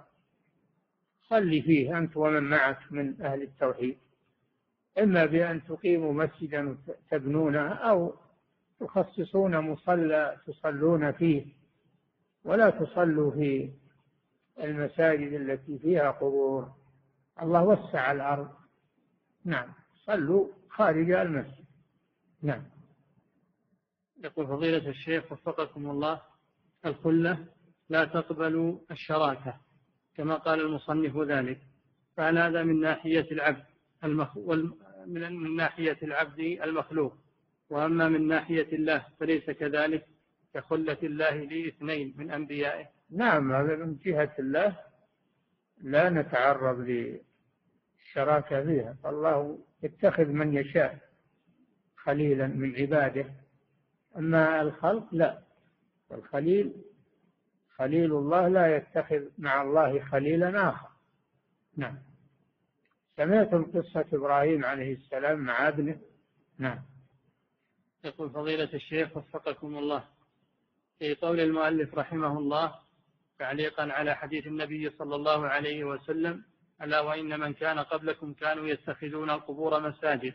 [1.30, 3.98] صلي فيه أنت ومن معك من أهل التوحيد.
[5.00, 6.78] إما بأن تقيموا مسجدا
[7.12, 8.14] تبنونه أو
[8.80, 11.46] تخصصون مصلى تصلون فيه
[12.44, 13.72] ولا تصلوا في
[14.60, 16.72] المساجد التي فيها قبور.
[17.42, 18.50] الله وسع الأرض.
[19.46, 19.74] نعم
[20.06, 21.66] صلوا خارج المسجد.
[22.42, 22.64] نعم.
[24.24, 26.22] يقول فضيلة الشيخ وفقكم الله
[26.86, 27.46] الخلة
[27.90, 29.58] لا تقبل الشراكة
[30.16, 31.62] كما قال المصنف ذلك
[32.16, 33.64] فهل هذا من ناحية العبد.
[35.14, 37.18] من ناحية العبد المخلوق.
[37.70, 40.06] وأما من ناحية الله فليس كذلك
[40.54, 42.86] كخلة الله لاثنين من أنبيائه.
[43.10, 44.76] نعم هذا من جهة الله.
[45.82, 48.96] لا نتعرض للشراكة فيها.
[49.04, 51.00] فالله يتخذ من يشاء
[51.96, 53.26] خليلا من عباده.
[54.18, 55.40] أما الخلق لا.
[56.12, 56.74] الخليل
[57.76, 60.90] خليل الله لا يتخذ مع الله خليلا آخر.
[61.78, 62.07] نعم.
[63.18, 66.00] سمعتم قصة إبراهيم عليه السلام مع ابنه؟
[66.58, 66.80] نعم.
[68.04, 70.04] يقول فضيلة الشيخ وفقكم الله.
[71.00, 72.76] في قول المؤلف رحمه الله
[73.40, 76.44] تعليقا على حديث النبي صلى الله عليه وسلم
[76.82, 80.34] ألا وإن من كان قبلكم كانوا يتخذون القبور مساجد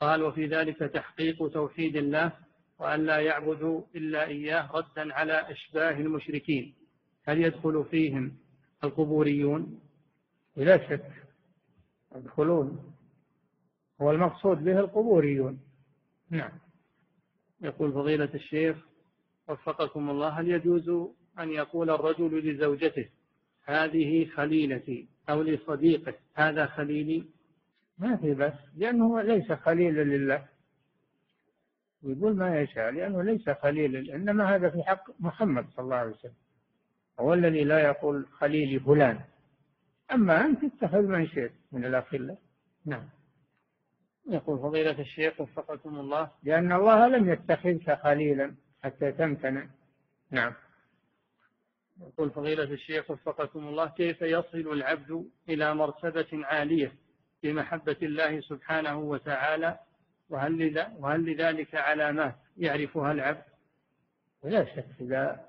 [0.00, 2.32] قال وفي ذلك تحقيق توحيد الله
[2.78, 6.74] وأن لا يعبدوا إلا إياه ردا على أشباه المشركين
[7.24, 8.36] هل يدخل فيهم
[8.84, 9.80] القبوريون؟
[10.56, 11.27] لا شك.
[12.16, 12.94] يدخلون.
[14.00, 15.60] هو المقصود به القبوريون.
[16.30, 16.52] نعم.
[17.60, 18.76] يقول فضيلة الشيخ
[19.48, 20.88] وفقكم الله هل يجوز
[21.38, 23.08] أن يقول الرجل لزوجته
[23.64, 27.24] هذه خليلتي أو لصديقه هذا خليلي
[27.98, 30.46] ما في بس لأنه ليس خليلا لله.
[32.02, 36.32] يقول ما يشاء لأنه ليس خليلا إنما هذا في حق محمد صلى الله عليه وسلم.
[37.20, 39.20] هو الذي لا يقول خليلي فلان.
[40.12, 42.38] أما أنت اتخذ من شئت من الأخلاء
[42.86, 43.08] نعم.
[44.28, 46.30] يقول فضيلة الشيخ وفقكم الله.
[46.42, 48.54] لأن الله لم يتخذك خليلا
[48.84, 49.66] حتى تمتنع.
[50.30, 50.52] نعم.
[52.00, 53.86] يقول فضيلة الشيخ وفقكم الله.
[53.86, 56.92] كيف يصل العبد إلى مرتبة عالية
[57.40, 59.78] في محبة الله سبحانه وتعالى؟
[60.30, 63.44] وهل, وهل لذلك علامات يعرفها العبد؟
[64.44, 65.48] لا شك إذا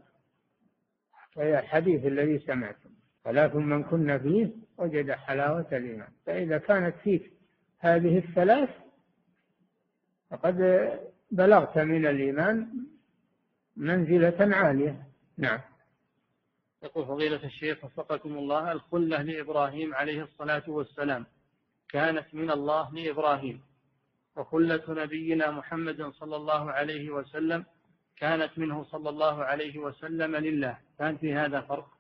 [1.38, 2.90] الحديث الذي سمعتم.
[3.24, 6.10] ثلاث من كنا فيه وجد حلاوة الإيمان.
[6.26, 7.34] فإذا كانت فيك
[7.80, 8.70] هذه الثلاث
[10.30, 10.90] فقد
[11.32, 12.68] بلغت من الإيمان
[13.78, 15.08] منزلة عالية.
[15.38, 15.60] نعم.
[16.84, 21.26] يقول فضيلة الشيخ وفقكم الله الخلة لإبراهيم عليه الصلاة والسلام
[21.90, 23.62] كانت من الله لإبراهيم
[24.36, 27.66] وخلة نبينا محمد صلى الله عليه وسلم
[28.18, 30.78] كانت منه صلى الله عليه وسلم لله.
[31.00, 31.99] كان في هذا فرق؟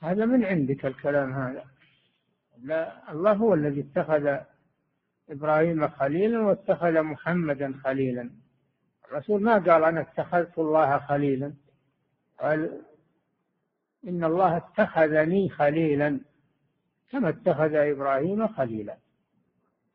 [0.00, 1.64] هذا من عندك الكلام هذا.
[2.62, 4.38] لا الله هو الذي اتخذ
[5.30, 8.30] إبراهيم خليلا واتخذ محمدا خليلا.
[9.08, 11.54] الرسول ما قال أنا اتخذت الله خليلا.
[12.40, 12.82] قال
[14.08, 16.20] إن الله اتخذني خليلا
[17.10, 18.96] كما اتخذ إبراهيم خليلا.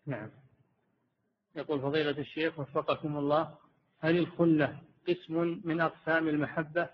[0.06, 0.30] نعم.
[1.56, 3.58] يقول فضيلة الشيخ وفقكم الله
[4.00, 6.90] هل الخلة قسم من أقسام المحبة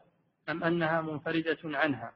[0.49, 2.13] أم أنها منفردة عنها؟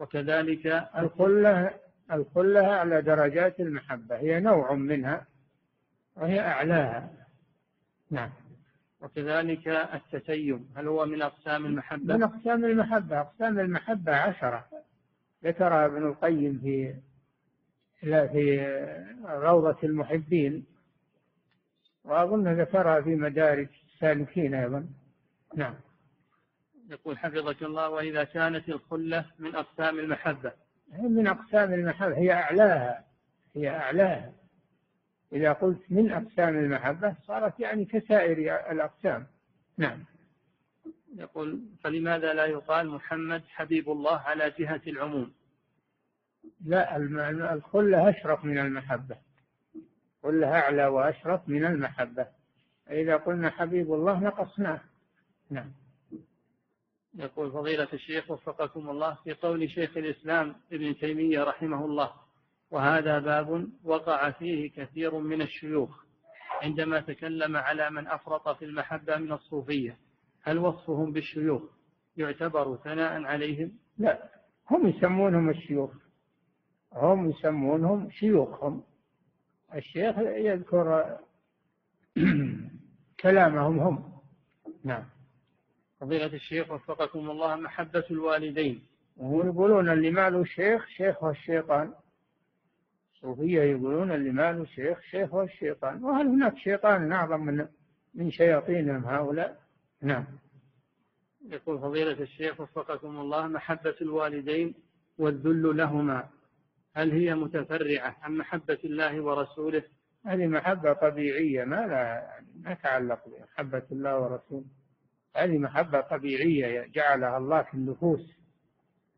[0.00, 0.66] وكذلك
[0.98, 1.74] الخلة
[2.12, 5.26] الخلة أعلى درجات المحبة هي نوع منها
[6.16, 7.10] وهي أعلاها.
[8.10, 8.30] نعم.
[9.00, 14.64] وكذلك التسيم هل هو من أقسام المحبة؟ من أقسام المحبة أقسام المحبة عشرة.
[15.44, 16.94] ذكرها ابن القيم في
[18.00, 18.66] في
[19.24, 20.64] روضة المحبين.
[22.04, 24.86] وأظن ذكرها في مدارج السالكين أيضا.
[25.54, 25.74] نعم.
[26.90, 30.52] يقول حفظك الله وإذا كانت الخلة من أقسام المحبة.
[30.92, 33.04] هي من أقسام المحبة هي أعلاها
[33.56, 34.32] هي أعلاها.
[35.32, 38.38] إذا قلت من أقسام المحبة صارت يعني كسائر
[38.72, 39.26] الأقسام.
[39.78, 40.04] نعم.
[41.16, 45.32] يقول فلماذا لا يقال محمد حبيب الله على جهة العموم؟
[46.64, 46.96] لا
[47.52, 49.16] الخلة أشرف من المحبة.
[50.22, 52.26] خلة أعلى وأشرف من المحبة.
[52.90, 54.80] إذا قلنا حبيب الله نقصناه.
[55.50, 55.72] نعم.
[57.14, 62.12] يقول فضيلة الشيخ وفقكم الله في قول شيخ الإسلام ابن تيمية رحمه الله
[62.70, 66.04] وهذا باب وقع فيه كثير من الشيوخ
[66.62, 69.98] عندما تكلم على من أفرط في المحبة من الصوفية.
[70.42, 71.62] هل وصفهم بالشيوخ
[72.16, 74.28] يعتبر ثناء عليهم؟ لا
[74.70, 75.90] هم يسمونهم الشيوخ.
[76.92, 78.82] هم يسمونهم شيوخهم.
[79.74, 81.18] الشيخ يذكر
[83.22, 84.12] كلامهم هم.
[84.84, 85.04] نعم.
[86.00, 88.82] فضيلة الشيخ وفقكم الله محبة الوالدين.
[89.16, 91.92] ويقولون اللي ما له شيخ شيخ الشيطان.
[93.14, 96.04] الصوفية يقولون اللي ما له شيخ شيخ الشيطان.
[96.04, 97.66] وهل هناك شيطان أعظم من
[98.14, 99.60] من شياطينهم هؤلاء؟
[100.02, 100.24] نعم.
[101.48, 104.74] يقول فضيلة الشيخ وفقكم الله محبة الوالدين
[105.18, 106.28] والذل لهما.
[106.94, 109.82] هل هي متفرعة عن محبة الله ورسوله؟
[110.26, 112.30] هذه محبة طبيعية ما لا
[112.60, 114.79] ما تعلق بمحبة الله ورسوله.
[115.36, 118.32] هذه محبة طبيعية جعلها الله في النفوس.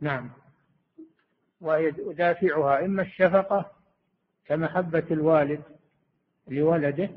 [0.01, 0.31] نعم.
[1.61, 3.71] ويدافعها إما الشفقة
[4.47, 5.63] كمحبة الوالد
[6.49, 7.11] لولده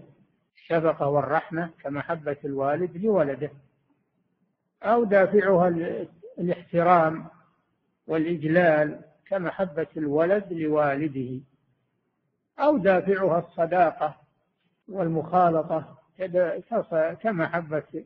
[0.56, 3.52] الشفقة والرحمة كمحبة الوالد لولده
[4.84, 5.68] أو دافعها
[6.40, 7.26] الاحترام
[8.08, 11.42] والإجلال كمحبة الولد لوالده
[12.60, 14.16] أو دافعها الصداقة
[14.88, 15.98] والمخالطة
[17.22, 18.06] كمحبة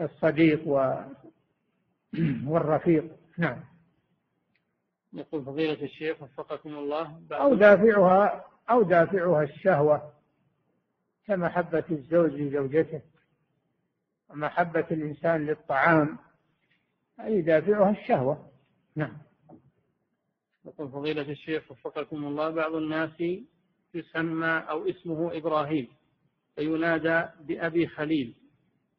[0.00, 0.68] الصديق
[2.46, 3.04] والرفيق.
[3.38, 3.64] نعم.
[5.12, 10.12] يقول فضيلة الشيخ وفقكم الله أو دافعها أو دافعها الشهوة
[11.26, 13.00] كمحبة الزوج لزوجته
[14.28, 16.18] ومحبة الإنسان للطعام
[17.20, 18.50] أي دافعها الشهوة.
[18.96, 19.18] نعم.
[20.64, 23.22] يقول فضيلة الشيخ وفقكم الله بعض الناس
[23.94, 25.88] يسمى أو اسمه إبراهيم
[26.56, 28.34] فينادى بأبي خليل.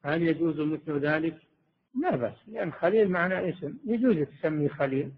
[0.03, 1.37] هل يجوز مثل ذلك؟
[2.01, 3.77] لا بأس لأن خليل معنى اسم.
[3.85, 5.11] يجوز تسمي خليل.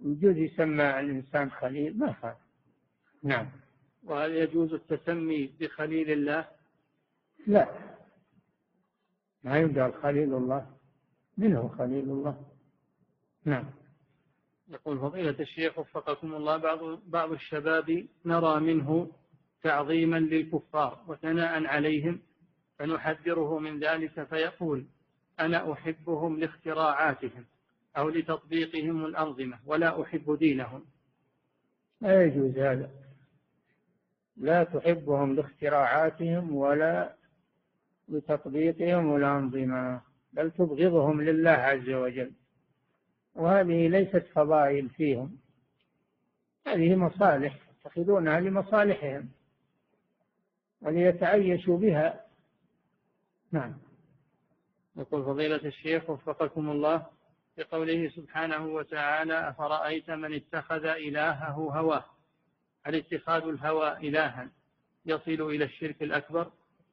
[0.00, 2.36] يجوز يسمى الإنسان خليل ما فعل
[3.22, 3.46] نعم.
[4.04, 6.48] وهل يجوز التسمي بخليل الله؟
[7.46, 7.68] لا.
[9.44, 10.66] ما يقال خليل الله.
[11.38, 12.44] منه خليل الله؟
[13.44, 13.64] نعم.
[14.68, 19.12] يقول فضيلة الشيخ وفقكم الله بعض بعض الشباب نرى منه
[19.62, 22.20] تعظيما للكفار وثناء عليهم
[22.78, 24.86] فنحذره من ذلك فيقول
[25.40, 27.44] أنا أحبهم لاختراعاتهم
[27.96, 30.84] أو لتطبيقهم الأنظمة ولا أحب دينهم.
[32.00, 32.90] لا يجوز هذا.
[34.36, 37.16] لا تحبهم لاختراعاتهم ولا
[38.08, 40.00] لتطبيقهم الأنظمة
[40.32, 42.32] بل تبغضهم لله عز وجل.
[43.34, 45.38] وهذه ليست فضائل فيهم
[46.66, 49.28] هذه مصالح يتخذونها لمصالحهم
[50.82, 52.25] وليتعيشوا بها.
[53.52, 53.74] نعم.
[54.96, 57.06] يقول فضيلة الشيخ وفقكم الله
[57.58, 62.04] بقوله سبحانه وتعالى أفرأيت من اتخذ إلهه هواه؟
[62.84, 64.48] هل اتخاذ الهوى إلها
[65.06, 66.50] يصل إلى الشرك الأكبر؟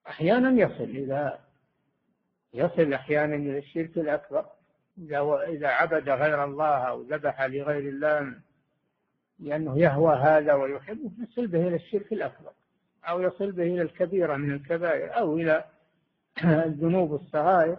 [0.08, 1.40] أحيانا يصل إذا
[2.54, 4.46] يصل أحيانا إلى الشرك الأكبر.
[4.98, 8.34] إذا إذا عبد غير الله أو ذبح لغير الله
[9.40, 12.52] لأنه يهوى هذا ويحبه يصل به إلى الشرك الأكبر
[13.04, 15.66] أو يصل به إلى الكبيرة من الكبائر أو إلى
[16.44, 17.78] الذنوب الصغائر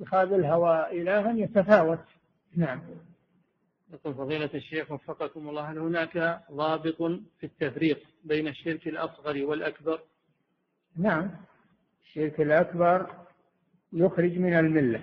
[0.00, 2.04] اتخاذ الهوى إلها يتفاوت.
[2.56, 2.80] نعم.
[3.92, 6.96] يقول فضيلة الشيخ وفقكم الله هل هناك ضابط
[7.38, 10.00] في التفريق بين الشرك الأصغر والأكبر؟
[10.96, 11.30] نعم.
[12.04, 13.10] الشرك الأكبر
[13.92, 15.02] يخرج من الملة.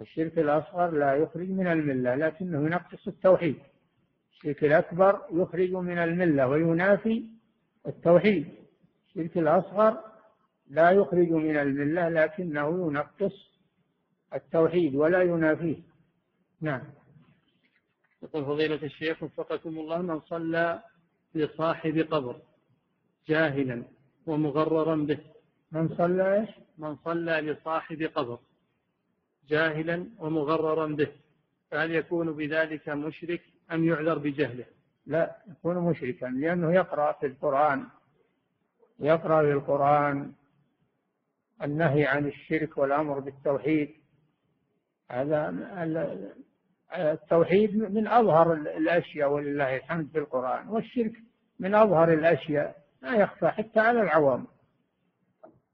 [0.00, 3.56] الشرك الأصغر لا يخرج من الملة لكنه ينقص التوحيد.
[4.32, 7.24] الشرك الأكبر يخرج من الملة وينافي
[7.86, 8.48] التوحيد.
[9.08, 10.08] الشرك الأصغر
[10.70, 13.48] لا يخرج من الملة لكنه ينقص
[14.34, 15.76] التوحيد ولا ينافيه.
[16.60, 16.82] نعم.
[18.22, 20.82] يقول فضيلة الشيخ وفقكم الله من صلى
[21.34, 22.36] لصاحب قبر
[23.28, 23.84] جاهلا
[24.26, 25.18] ومغررا به.
[25.72, 28.38] من صلى إيش؟ من صلى لصاحب قبر
[29.48, 31.08] جاهلا ومغررا به.
[31.70, 33.42] فهل يكون بذلك مشرك
[33.72, 34.64] أم يعذر بجهله؟
[35.06, 37.86] لا يكون مشركا لأنه يقرأ في القرآن.
[39.00, 40.32] يقرأ في القرآن.
[41.62, 43.94] النهي عن الشرك والأمر بالتوحيد.
[45.10, 45.48] هذا
[46.96, 51.12] التوحيد من أظهر الأشياء ولله الحمد في القرآن والشرك
[51.58, 54.46] من أظهر الأشياء لا يخفى حتى على العوام.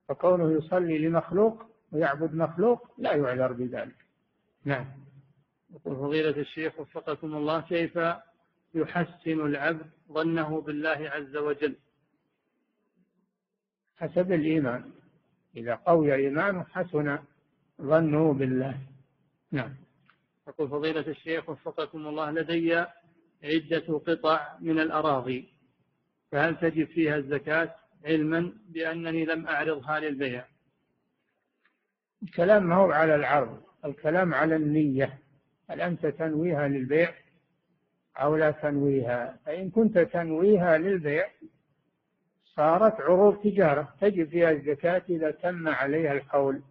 [0.08, 1.62] فكونه يصلي لمخلوق
[1.92, 3.96] ويعبد مخلوق لا يعذر بذلك.
[4.64, 4.86] نعم.
[5.70, 7.98] يقول فضيلة الشيخ وفقكم الله كيف
[8.74, 11.76] يحسن العبد ظنه بالله عز وجل؟
[13.96, 14.92] حسب الإيمان.
[15.56, 17.18] إذا قوي إيمانه حسن
[17.82, 18.78] ظنه بالله.
[19.52, 19.74] نعم.
[20.48, 22.84] يقول فضيلة الشيخ وفقكم الله لدي
[23.44, 25.48] عدة قطع من الأراضي
[26.32, 27.74] فهل تجب فيها الزكاة
[28.04, 30.44] علما بأنني لم أعرضها للبيع؟
[32.22, 35.18] الكلام ما هو على العرض الكلام على النية.
[35.70, 37.14] هل أنت تنويها للبيع
[38.16, 41.26] أو لا تنويها؟ فإن كنت تنويها للبيع
[42.56, 43.94] صارت عروض تجارة.
[44.00, 46.62] تجب فيها الزكاة إذا تم عليها الحول.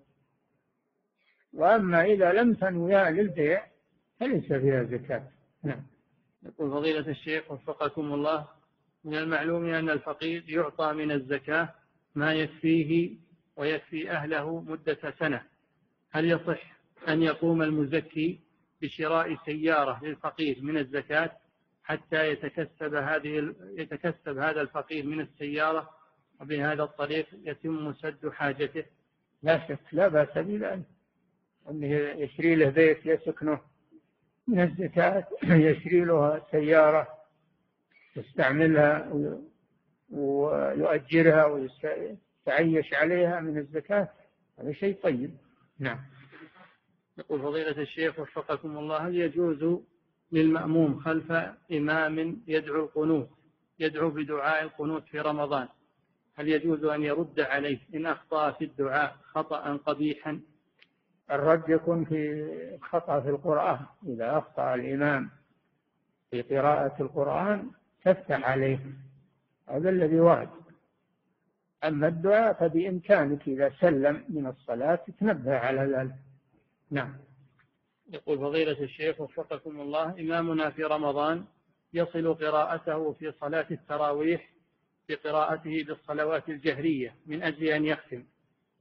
[1.53, 3.63] وأما إذا لم تنويها للبيع
[4.19, 5.27] فليس فيها زكاة.
[5.63, 5.83] نعم.
[6.43, 8.47] يقول فضيلة الشيخ وفقكم الله
[9.03, 11.69] من المعلوم أن الفقير يعطى من الزكاة
[12.15, 13.17] ما يكفيه
[13.55, 15.43] ويكفي أهله مدة سنة.
[16.11, 16.73] هل يصح
[17.07, 18.39] أن يقوم المزكي
[18.81, 21.31] بشراء سيارة للفقير من الزكاة؟
[21.83, 25.89] حتى يتكسب هذه يتكسب هذا الفقير من السيارة
[26.41, 28.83] وبهذا الطريق يتم سد حاجته.
[29.43, 30.83] لا شك لا بأس بذلك
[31.69, 33.59] أنه يشري له بيت يسكنه
[34.47, 35.27] من الزكاة
[35.67, 37.07] يشري له سيارة
[38.15, 39.13] يستعملها
[40.09, 44.09] ويؤجرها ويتعيش عليها من الزكاة.
[44.59, 45.37] هذا شيء طيب.
[45.79, 45.99] نعم.
[47.17, 49.81] يقول فضيلة الشيخ وفقكم الله هل يجوز
[50.33, 51.31] للمأموم خلف
[51.71, 53.29] إمام يدعو القنوت
[53.79, 55.67] يدعو بدعاء القنوت في رمضان.
[56.35, 60.39] هل يجوز أن يرد عليه؟ إن أخطأ في الدعاء خطأ قبيحا.
[61.31, 63.79] الرد يكون في خطأ في القرآن.
[64.07, 65.29] إذا أخطأ الإمام
[66.31, 67.71] في قراءة القرآن
[68.05, 68.79] تفتح عليه.
[69.69, 70.49] هذا الذي ورد
[71.83, 76.15] أما الدعاء فبإمكانك إذا سلم من الصلاة تنبه على ذلك.
[76.91, 77.13] نعم.
[78.13, 81.45] يقول فضيلة الشيخ وفقكم الله إمامنا في رمضان
[81.93, 84.49] يصل قراءته في صلاة التراويح
[85.09, 88.23] بقراءته بالصلوات الجهرية من أجل أن يختم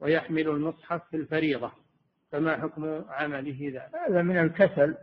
[0.00, 1.72] ويحمل المصحف في الفريضة.
[2.32, 4.96] فما حكم عمله ذلك هذا من الكسل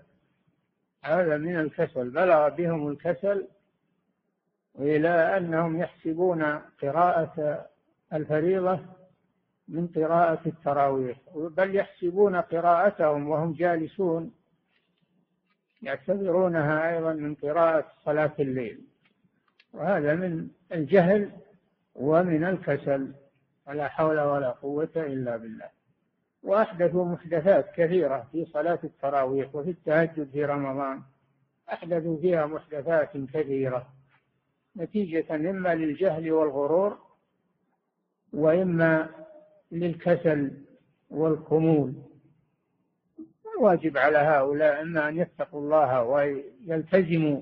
[1.04, 2.10] هذا من الكسل.
[2.10, 3.48] بلغ بهم الكسل
[4.80, 6.44] إلى أنهم يحسبون
[6.82, 7.66] قراءة
[8.14, 8.80] الفريضة
[9.70, 14.32] من قراءة التراويح بل يحسبون قراءتهم وهم جالسون
[15.82, 18.82] يعتبرونها أيضا من قراءة صلاة الليل.
[19.74, 21.32] وهذا من الجهل
[21.96, 23.14] ومن الكسل
[23.68, 25.70] ولا حول ولا قوة إلا بالله.
[26.44, 31.02] وأحدثوا محدثات كثيرة في صلاة التراويح وفي التهجد في رمضان
[31.74, 33.88] أحدثوا فيها محدثات كثيرة
[34.78, 36.98] نتيجة إما للجهل والغرور
[38.34, 39.10] وإما
[39.72, 40.52] للكسل
[41.10, 41.94] والخمول.
[43.58, 47.42] الواجب على هؤلاء إما أن يتقوا الله ويلتزموا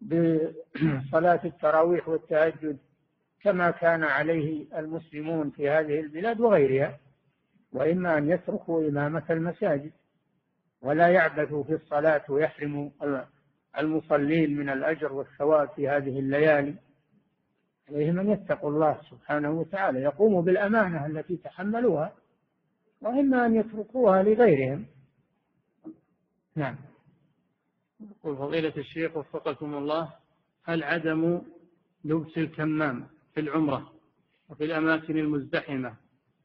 [0.00, 2.78] بصلاة التراويح والتهجد
[3.42, 6.98] كما كان عليه المسلمون في هذه البلاد وغيرها
[7.72, 9.92] وإما أن يتركوا إمامة المساجد
[10.82, 12.90] ولا يعبثوا في الصلاة ويحرموا
[13.78, 16.74] المصلين من الأجر والثواب في هذه الليالي.
[17.88, 22.12] عليهم أن يتقوا الله سبحانه وتعالى يقوموا بالأمانة التي تحملوها
[23.00, 24.86] وإما أن يتركوها لغيرهم.
[26.56, 26.76] نعم.
[28.00, 30.12] يقول فضيلة الشيخ وفقكم الله
[30.64, 31.42] هل عدم
[32.04, 33.92] لبس الكمام في العمرة
[34.48, 35.94] وفي الأماكن المزدحمة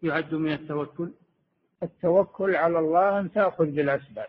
[0.03, 1.11] يعد من التوكل؟
[1.83, 4.27] التوكل على الله أن تأخذ بالأسباب.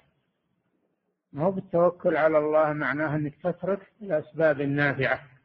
[1.32, 5.37] ما هو بالتوكل على الله معناه أنك تترك الأسباب النافعة؟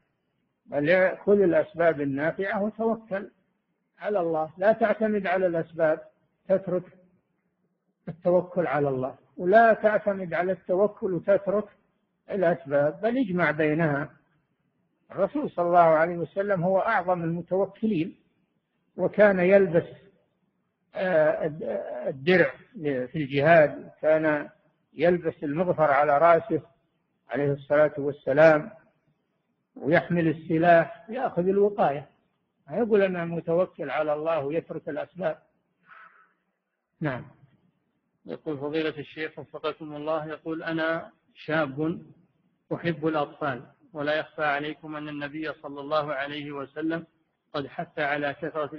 [0.65, 3.29] بل خذ الأسباب النافعة وتوكل
[3.99, 4.49] على الله.
[4.57, 6.01] لا تعتمد على الأسباب
[6.47, 6.83] تترك
[8.07, 9.15] التوكل على الله.
[9.37, 11.65] ولا تعتمد على التوكل وتترك
[12.31, 14.09] الأسباب بل اجمع بينها.
[15.11, 18.15] الرسول صلى الله عليه وسلم هو أعظم المتوكلين
[18.97, 19.87] وكان يلبس
[20.95, 21.51] آه،
[22.07, 24.49] الدرع في الجهاد كان
[24.93, 26.61] يلبس المغفر على رأسه
[27.29, 28.69] عليه الصلاة والسلام.
[29.75, 32.09] ويحمل السلاح يأخذ الوقاية.
[32.67, 35.37] ما يقول أنا متوكل على الله ويترك الأسباب.
[37.01, 37.25] نعم.
[38.25, 42.01] يقول فضيلة الشيخ وفقكم الله يقول أنا شاب
[42.73, 43.63] أحب الأطفال
[43.93, 47.05] ولا يخفى عليكم أن النبي صلى الله عليه وسلم
[47.53, 48.75] قد حث على كثرة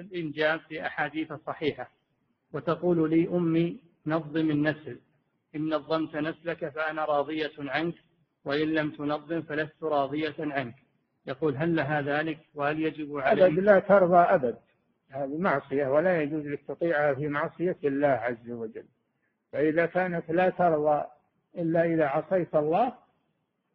[0.00, 1.90] الإنجاب في أحاديث صحيحة.
[2.52, 5.00] وتقول لي أمي نظم النسل
[5.56, 7.94] إن نظمت نسلك فأنا راضية عنك
[8.44, 10.74] وإن لم تنظم فلست راضية عنك.
[11.26, 14.58] يقول هل لها ذلك؟ وهل يجب عليه أبد لا ترضى أبد.
[15.10, 18.84] هذه معصية ولا يجوز لك تطيعها في معصية الله عز وجل.
[19.52, 21.04] فإذا كانت لا ترضى
[21.56, 22.92] إلا إذا عصيت الله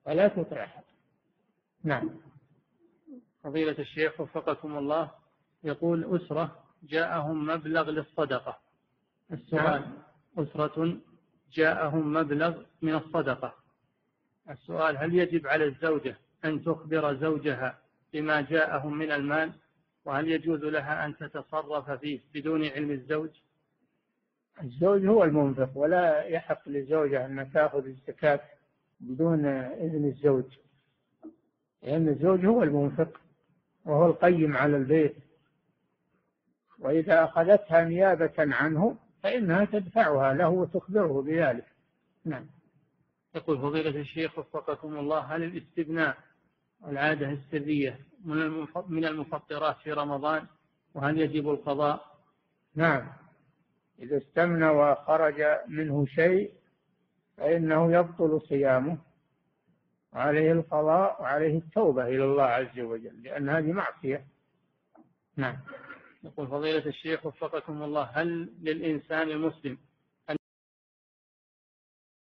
[0.06, 0.84] فلا تطيعها
[1.84, 2.10] نعم.
[3.44, 5.11] فضيلة الشيخ وفقكم الله
[5.64, 8.60] يقول أسرة جاءهم مبلغ للصدقة.
[9.31, 9.94] السؤال نعم.
[10.38, 10.98] أسرة
[11.53, 13.53] جاءهم مبلغ من الصدقة.
[14.49, 16.15] السؤال هل يجب على الزوجة
[16.45, 17.80] أن تخبر زوجها
[18.14, 19.52] بما جاءهم من المال؟
[20.06, 23.30] وهل يجوز لها أن تتصرف فيه بدون علم الزوج؟
[24.64, 28.40] الزوج هو المنفق ولا يحق للزوجة أن تأخذ الزكاة
[28.99, 30.45] بدون إذن الزوج.
[31.84, 33.22] لأن الزوج هو المنفق
[33.86, 35.15] وهو القيم على البيت.
[36.80, 41.65] وإذا أخذتها نيابة عنه فإنها تدفعها له وتخبره بذلك.
[42.26, 42.56] نعم.
[43.36, 46.18] يقول فضيلة الشيخ وفقكم الله هل الاستبناء
[46.82, 47.99] والعادة السرية
[48.88, 50.48] من المفطرات في رمضان؟
[50.94, 52.18] وهل يجب القضاء؟
[52.76, 53.08] نعم.
[53.99, 56.54] إذا استمنى وخرج منه شيء
[57.38, 58.98] فإنه يبطل صيامه.
[60.14, 64.26] وعليه القضاء وعليه التوبة إلى الله عز وجل لأن هذه معصية.
[65.38, 65.58] نعم.
[66.24, 69.78] يقول فضيلة الشيخ وفقكم الله هل للإنسان المسلم